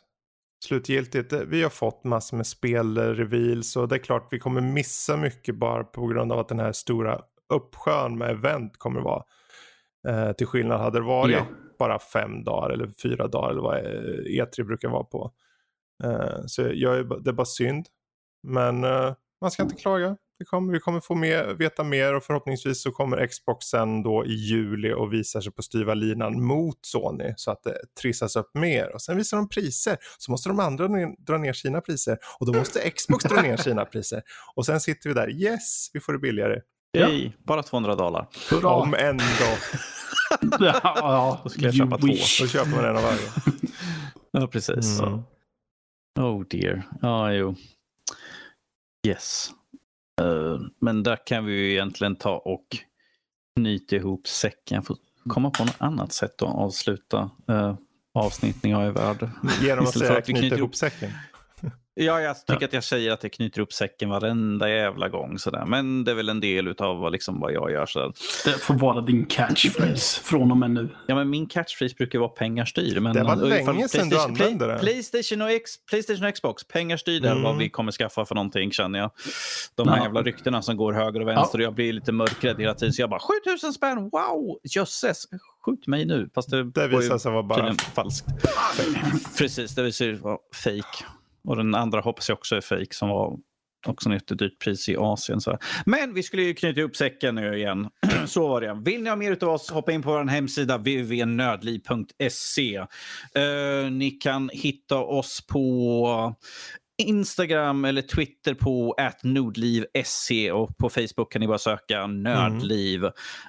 [0.65, 5.55] slutgiltigt, vi har fått massor med spelreveals och det är klart vi kommer missa mycket
[5.55, 7.21] bara på grund av att den här stora
[7.55, 9.23] uppsjön med event kommer vara.
[10.09, 11.47] Eh, till skillnad hade det varit Ja.
[11.79, 15.33] bara fem dagar eller fyra dagar eller vad eh, E3 brukar vara på.
[16.05, 17.87] Eh, så jag är, det är bara synd.
[18.49, 20.17] Men eh, man ska inte klaga.
[20.39, 24.25] Det kommer, vi kommer få mer, veta mer och förhoppningsvis så kommer Xbox sen då
[24.27, 28.51] i juli och visar sig på styva linan mot Sony så att det trissas upp
[28.55, 28.95] mer.
[28.95, 30.89] Och sen visar de priser så måste de andra
[31.19, 34.23] dra ner sina priser och då måste Xbox dra ner sina priser.
[34.55, 36.61] Och sen sitter vi där, yes, vi får det billigare.
[36.99, 38.29] Yay, bara 200 dollar.
[38.51, 38.69] Hurra!
[38.71, 39.23] Om ändå,
[40.61, 41.41] ja, ja.
[41.43, 42.07] Då skulle jag You köpa två.
[42.07, 42.41] wish.
[42.41, 43.19] då köper man en av varje.
[44.31, 45.01] Ja, precis.
[45.01, 45.23] Mm.
[46.19, 46.83] Oh dear.
[47.03, 47.55] Ja, jo.
[49.07, 49.51] Yes.
[50.21, 52.67] Eh, men där kan vi ju egentligen ta och
[53.57, 54.83] knyta ihop säcken.
[54.83, 54.97] Får
[55.29, 57.75] komma på något annat sätt att avsluta uh,
[58.15, 59.29] avsnitt när jag är värd.
[59.63, 61.11] Genom att säga att vi knyta ihop säcken.
[61.95, 62.67] Ja, jag tycker Ja.
[62.67, 65.39] att jag säger att jag knyter upp säcken varenda jävla gång.
[65.39, 65.65] Sådär.
[65.67, 67.87] Men det är väl en del av vad, liksom, vad jag gör.
[67.87, 68.13] Sådär.
[68.45, 70.89] Det får vara din catchphrase från och med nu.
[71.07, 73.01] Ja, men min catchphrase brukar vara pengar styr.
[73.01, 74.79] Men Det var ifall länge sedan du Playstation- använde det.
[74.79, 77.43] Playstation och, X, Playstation och Xbox, pengar styr är Mm.
[77.43, 79.11] vad vi kommer skaffa för någonting känner jag.
[79.75, 80.03] De här Ja.
[80.03, 82.93] jävla ryktena som går höger och vänster och jag blir lite mörkrädd hela tiden.
[82.93, 85.25] Så jag bara 7000 spänn, wow, jösses,
[85.67, 86.31] skjut mig nu.
[86.35, 88.27] Fast det, Det visar sig vara bara falskt.
[89.39, 91.05] Precis, det visar sig vara fake.
[91.45, 93.39] Och den andra hoppas jag också är fake som var
[93.87, 95.41] också ett dyrt pris i Asien.
[95.41, 95.59] Så.
[95.87, 97.89] Men vi skulle ju knyta ihop säcken nu igen.
[98.27, 98.81] så var det.
[98.85, 102.77] Vill ni ha mer av oss, hoppa in på vår hemsida www.nördliv.se.
[102.77, 102.87] Eh,
[103.91, 106.35] ni kan hitta oss på
[107.03, 113.05] Instagram eller Twitter på nordliv.se och på Facebook kan ni bara söka Nördliv.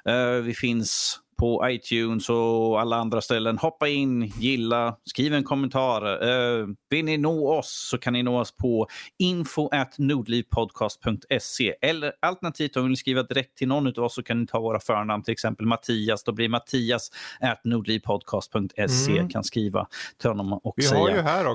[0.05, 3.57] Eh, vi finns på iTunes och alla andra ställen.
[3.57, 6.23] Hoppa in, gilla, skriv en kommentar.
[6.29, 8.87] Uh, vill ni nå oss så kan ni nå oss på
[9.19, 14.47] info.nordlivpodcast.se eller alternativt om ni vill skriva direkt till någon av oss så kan ni
[14.47, 16.23] ta våra förnamn, till exempel Mattias.
[16.23, 19.29] Då blir Mattias at nordlivpodcast.se Mm.
[19.29, 19.87] kan skriva
[20.17, 20.99] till honom och Vi säga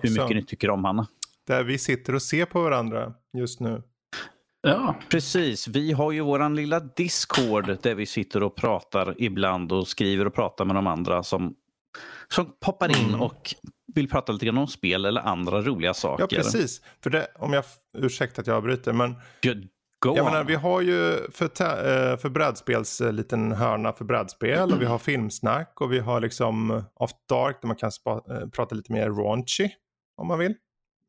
[0.02, 1.06] hur mycket ni tycker om honom.
[1.46, 3.82] där vi sitter och ser på varandra just nu.
[4.70, 9.88] Ja, Precis, vi har ju våran lilla Discord där vi sitter och pratar ibland och
[9.88, 11.54] skriver och pratar med de andra som,
[12.28, 13.20] som poppar in Mm.
[13.20, 13.54] och
[13.94, 16.26] vill prata lite grann om spel eller andra roliga saker.
[16.30, 16.80] Ja, precis.
[17.02, 17.64] För det, om jag,
[17.98, 19.68] ursäkta att jag avbryter, men Good.
[19.98, 24.72] Go jag menar, vi har ju för, eh, för brädspels eh, liten hörna för brädspel
[24.72, 28.74] och vi har filmsnack och vi har liksom Off Dark där man kan eh, prata
[28.74, 29.68] lite mer raunchy
[30.16, 30.54] om man vill.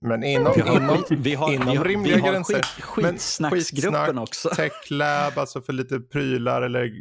[0.01, 2.61] Men inom, vi har, inom vi har, inom vi har, rimliga vi har gränser.
[2.61, 4.49] Skit, skitsnacksgruppen skitsnack, också.
[4.55, 6.91] Tech Lab, alltså för lite prylar eller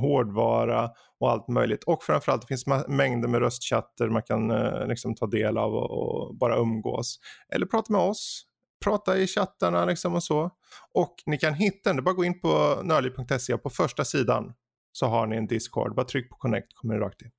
[0.00, 1.84] hårdvara och allt möjligt.
[1.84, 5.90] Och framförallt det finns mängder med röstchatter man kan eh, liksom ta del av och,
[5.90, 7.18] och bara umgås.
[7.54, 8.42] Eller prata med oss,
[8.84, 10.50] prata i chattarna liksom och så.
[10.94, 14.04] Och ni kan hitta den, det är bara att gå in på nörli.se på första
[14.04, 14.52] sidan
[14.92, 15.94] så har ni en Discord.
[15.94, 17.30] Bara tryck på connect kommer ni rakt in.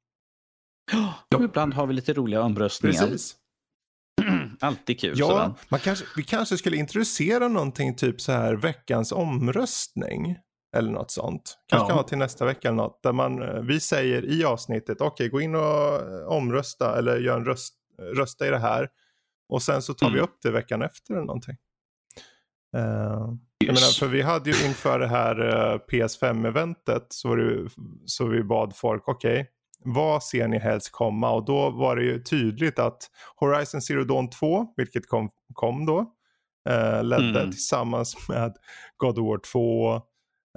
[1.36, 3.02] Och ibland har vi lite roliga omröstningar.
[3.02, 3.41] Precis.
[4.62, 5.14] Alltid kul.
[5.18, 10.38] Ja, man kanske, vi kanske skulle introducera någonting typ så här veckans omröstning.
[10.78, 11.58] Eller något sånt.
[11.68, 11.88] Kanske Ja.
[11.88, 13.04] kan ha till nästa vecka eller något.
[13.04, 17.38] Där man, eh, vi säger i avsnittet, okej gå in och eh, omrösta eller gör
[17.38, 17.74] en röst,
[18.16, 18.90] rösta i det här.
[19.50, 20.24] Och sen så tar vi Mm.
[20.24, 21.56] upp det veckan efter eller någonting.
[22.78, 22.82] Eh,
[23.58, 25.40] jag menar, för vi hade ju inför det här
[25.74, 27.38] eh, PS5-eventet så,
[28.06, 29.50] så vi bad folk, okej,
[29.84, 31.32] vad ser ni helst komma?
[31.32, 32.98] Och då var det ju tydligt att
[33.36, 36.00] Horizon Zero Dawn 2, vilket kom, kom då,
[36.70, 37.52] eh, ledde Mm.
[37.52, 38.56] tillsammans med
[38.98, 40.02] God of War 2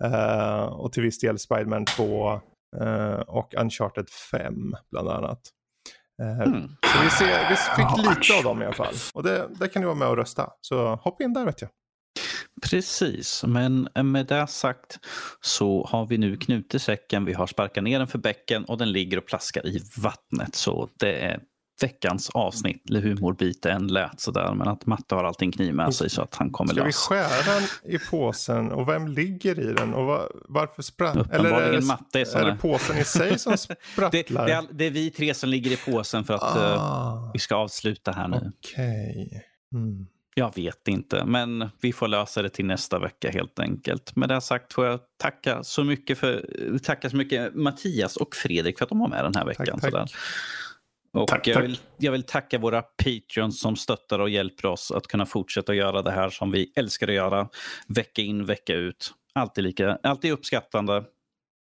[0.03, 2.33] eh, och till viss del Spiderman 2
[2.81, 4.55] eh, och Uncharted 5
[4.91, 5.41] bland annat.
[6.23, 6.69] Eh, Mm.
[6.69, 8.95] Så vi, ser, vi fick lite av dem i alla fall.
[9.15, 10.51] Och det, där kan ni vara med och rösta.
[10.61, 11.71] Så hoppa in där vet jag.
[12.70, 14.99] Precis, men med det sagt
[15.41, 18.93] så har vi nu knutit säcken, vi har sparkat ner den för bäcken och den
[18.93, 20.55] ligger och plaskar i vattnet.
[20.55, 21.41] Så det är
[21.82, 24.55] veckans avsnitt, eller humorbit det än lät sådär.
[24.55, 26.89] Men att Matte har allting kniv med sig så att han kommer Ska lös.
[26.89, 31.16] vi skära den i påsen och vem ligger i den och va- varför spratt?
[31.16, 33.59] Uppenbarligen Eller är det, Matte är är det påsen i sig som Det,
[33.93, 34.47] sprattlar?
[34.47, 37.31] det, är, all- det är vi tre som ligger i påsen för att eh, ah,
[37.32, 38.53] vi ska avsluta här nu.
[38.59, 39.43] Okej.
[39.74, 40.07] Mm.
[40.36, 44.16] Jag vet inte, men vi får lösa det till nästa vecka helt enkelt.
[44.16, 48.78] Med det sagt får jag tacka så mycket för tacka så mycket Mattias och Fredrik
[48.78, 49.81] för att de var med den här veckan.
[49.81, 50.15] Tack, tack.
[51.12, 55.06] Och Tack, jag, vill, jag vill tacka våra patreons som stöttar och hjälper oss att
[55.06, 57.48] kunna fortsätta göra det här som vi älskar att göra.
[57.89, 59.15] Vecka in, vecka ut.
[59.32, 61.05] Alltid, lika, alltid uppskattande.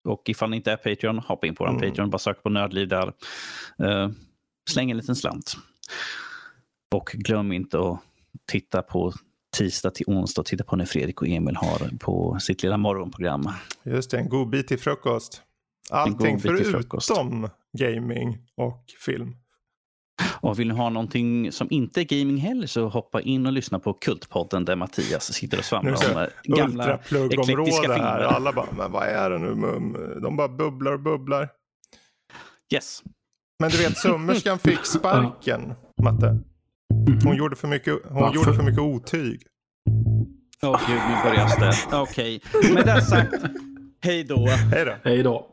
[0.07, 1.81] Och ifall ni inte är Patreon, hoppa in på vår Mm.
[1.81, 2.09] Patreon.
[2.09, 3.13] Bara sök på Nördliv där.
[3.83, 4.09] Uh,
[4.69, 5.53] släng en liten slant.
[6.95, 7.99] Och glöm inte att
[8.51, 9.14] titta på
[9.57, 10.43] tisdag till onsdag.
[10.43, 13.49] Titta på när Fredrik och Emil har på sitt lilla morgonprogram.
[13.84, 15.41] Just det, en god bit till frukost.
[15.89, 17.11] Allting förutom frukost.
[17.77, 19.35] gaming och film.
[20.41, 23.80] Och vill ni ha någonting som inte är gaming heller så hoppa in och lyssna
[23.80, 26.99] på Kultpodden där Mattias sitter och svamlar om eh, gamla
[27.31, 27.95] eklektiska här.
[27.95, 28.19] filmer.
[28.19, 30.19] Alla bara, men vad är det nu?
[30.22, 31.49] De bara bubblar och bubblar.
[32.73, 33.03] Yes.
[33.60, 36.39] Men du vet, sömmerskan fick sparken, Matte.
[37.23, 38.35] Hon gjorde för mycket, hon Varför?
[38.35, 39.41] gjorde för mycket otyg.
[40.63, 41.97] Åh gud, nu börjar det.
[41.97, 42.41] Okej,
[42.73, 43.34] med det sagt,
[44.03, 44.47] hej då.
[44.47, 44.93] Hej då.
[45.03, 45.47] Hej då.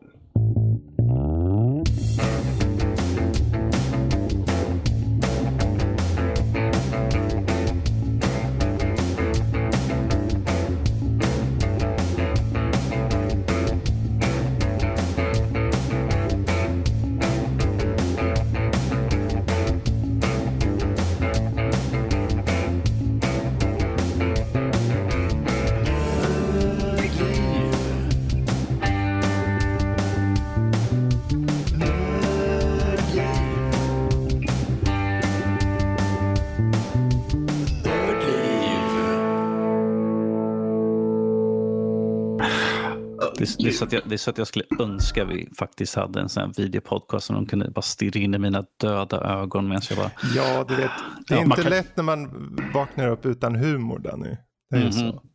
[43.80, 46.42] Så att jag, det är så att jag skulle önska vi faktiskt hade en sån
[46.42, 50.10] här videopodcast som de kunde bara stirra in i mina döda ögon medan jag bara...
[50.36, 50.90] Ja, du vet.
[51.28, 52.28] Det är Ja, inte kan- lätt när man
[52.74, 54.36] vaknar upp utan humor, Danny.
[54.70, 54.92] Det är Mhm.
[54.92, 55.22] så.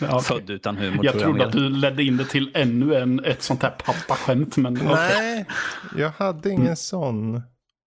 [0.00, 2.94] Ja, Född utan humor jag tror trodde jag att du ledde in det till ännu
[2.94, 4.56] en, ett sånt här pappaskämt.
[4.56, 4.86] Men okej.
[4.88, 5.46] Nej,
[5.96, 7.42] jag hade ingen sån.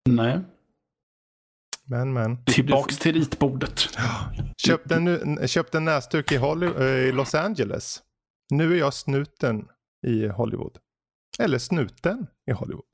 [0.10, 0.40] Nej.
[1.86, 2.44] Men, men.
[2.46, 3.90] Tillbaks till ritbordet.
[4.58, 8.00] Köpte en, nu- köpte en näsduk i, i Los Angeles.
[8.50, 9.68] Nu är jag snuten
[10.08, 10.78] i Hollywood.
[11.40, 12.86] Eller snuten i Hollywood.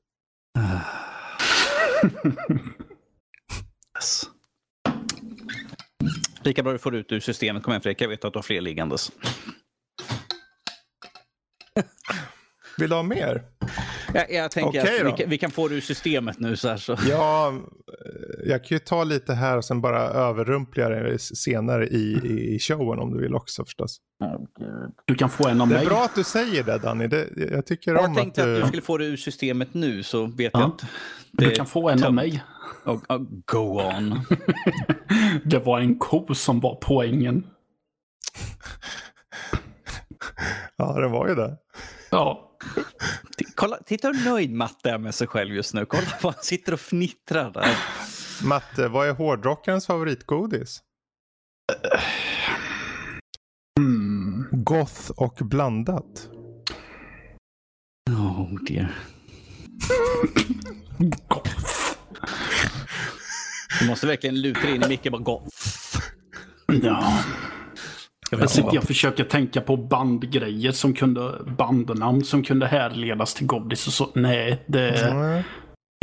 [3.96, 4.22] Yes.
[6.42, 7.62] Lika bra du får ut ur systemet.
[7.62, 9.12] Kom igen Fredrik, jag vet att du har fler liggandes.
[12.78, 13.42] Vill du ha mer?
[14.14, 16.56] Jag, jag tänker Okej att vi kan, vi kan få det ur systemet nu.
[16.56, 16.96] Så här, så.
[17.08, 22.12] Ja, eh, jag kan ju ta lite här och sen bara överrumpla det senare i,
[22.54, 24.00] i showen om du vill också förstås.
[25.06, 25.86] Du kan få en av Det är mig.
[25.86, 27.06] bra att du säger det Danny.
[27.06, 28.60] Det, jag tycker om Jag att tänkte att du...
[28.60, 30.60] du skulle få det ur systemet nu så vet Ja.
[30.60, 30.84] jag att...
[31.32, 32.42] Du det- kan få en av mig.
[32.84, 34.20] Oh, oh, go on.
[35.44, 37.46] Det var en ko som var poängen.
[40.76, 41.56] Ja, det var ju det.
[42.10, 42.50] Ja.
[43.38, 45.84] T- Kolla, titta hur nöjd Matte är med sig själv just nu.
[45.86, 47.76] Kolla vad han sitter och fnittrar där.
[48.44, 50.80] Matte, vad är hårdrockarens favoritgodis?
[54.66, 56.28] Goth och blandat.
[58.10, 58.94] Oh dear.
[61.28, 61.96] Goth.
[63.80, 65.42] Du måste verkligen luta in i micken bara gå.
[66.82, 67.18] Ja.
[68.30, 73.86] Jag sitter jag försöker tänka på bandgrejer som kunde, bandnamn som kunde härledas till godis
[73.86, 74.10] och så.
[74.14, 75.42] Nej, det är Mm.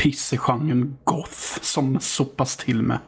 [0.03, 2.99] pissegenren goth som sopas till med.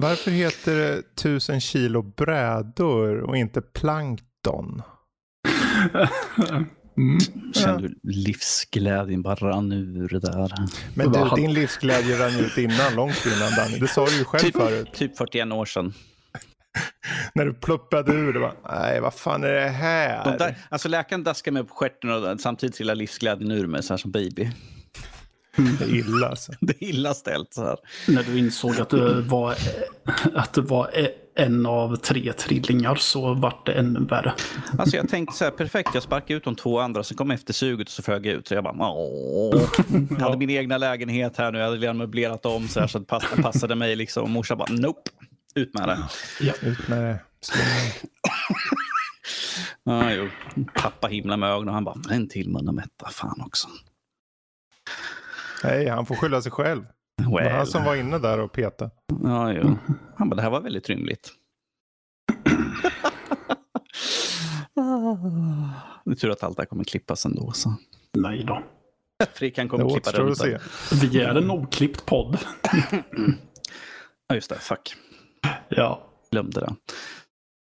[0.00, 4.82] Varför heter det tusen kilo brädor och inte plankton?
[6.96, 7.18] Mm.
[7.54, 10.52] Kände du livsglädjen bara rann ur där.
[10.94, 13.78] Men du, din livsglädje rann ut innan, långt innan Danny.
[13.78, 14.88] Det sa du ju själv Typ, förut.
[14.94, 15.94] typ 41 år sedan.
[17.34, 18.40] När du pluppade ur det.
[18.40, 20.24] Bara, Nej, vad fan är det här?
[20.24, 23.92] De där, alltså läkaren daskade mig på stjärten och samtidigt trillade livsglädjen ur mig så
[23.92, 24.50] här som baby.
[25.78, 26.52] Det är illa alltså.
[26.60, 27.76] Det är illa ställt så här.
[28.08, 29.54] När du insåg att det var,
[30.34, 30.90] att det var
[31.34, 34.32] en av tre trillingar så vart det ännu värre.
[34.78, 37.88] Alltså jag tänkte så här, perfekt, jag sparkade ut de två andra, sen kom eftersuget
[37.88, 38.48] och så flög jag ut.
[38.48, 39.62] Så jag bara, åh.
[40.10, 42.98] Jag hade min egna lägenhet här nu, jag hade redan möblerat om så här så
[42.98, 44.22] att det pass- passade mig liksom.
[44.22, 45.10] Och morsan bara, nope.
[45.54, 45.98] Ut med det.
[46.40, 46.52] Ja.
[46.62, 47.18] Ut med det.
[49.84, 50.28] Ja, jo.
[50.74, 53.08] Pappa himlar med ögonen och han bara, en till mun och mätta.
[53.10, 53.68] Fan också.
[55.64, 56.84] Nej, han får skylla sig själv.
[57.18, 57.52] Det var Well.
[57.52, 58.90] han som var inne där och petade.
[59.24, 59.76] Ja, jo.
[60.16, 61.30] Han bara, det här var väldigt rymligt.
[66.04, 67.52] Det är tur att allt det här kommer klippas ändå.
[67.52, 67.74] Så.
[68.14, 68.62] Nej då.
[69.32, 70.58] Fredrik kan Det klippa runt se.
[71.02, 72.38] Vi är en oklippt podd.
[74.30, 74.56] Ja, just det.
[74.58, 74.94] Fuck.
[75.68, 76.02] Ja.
[76.30, 76.74] Glömde det.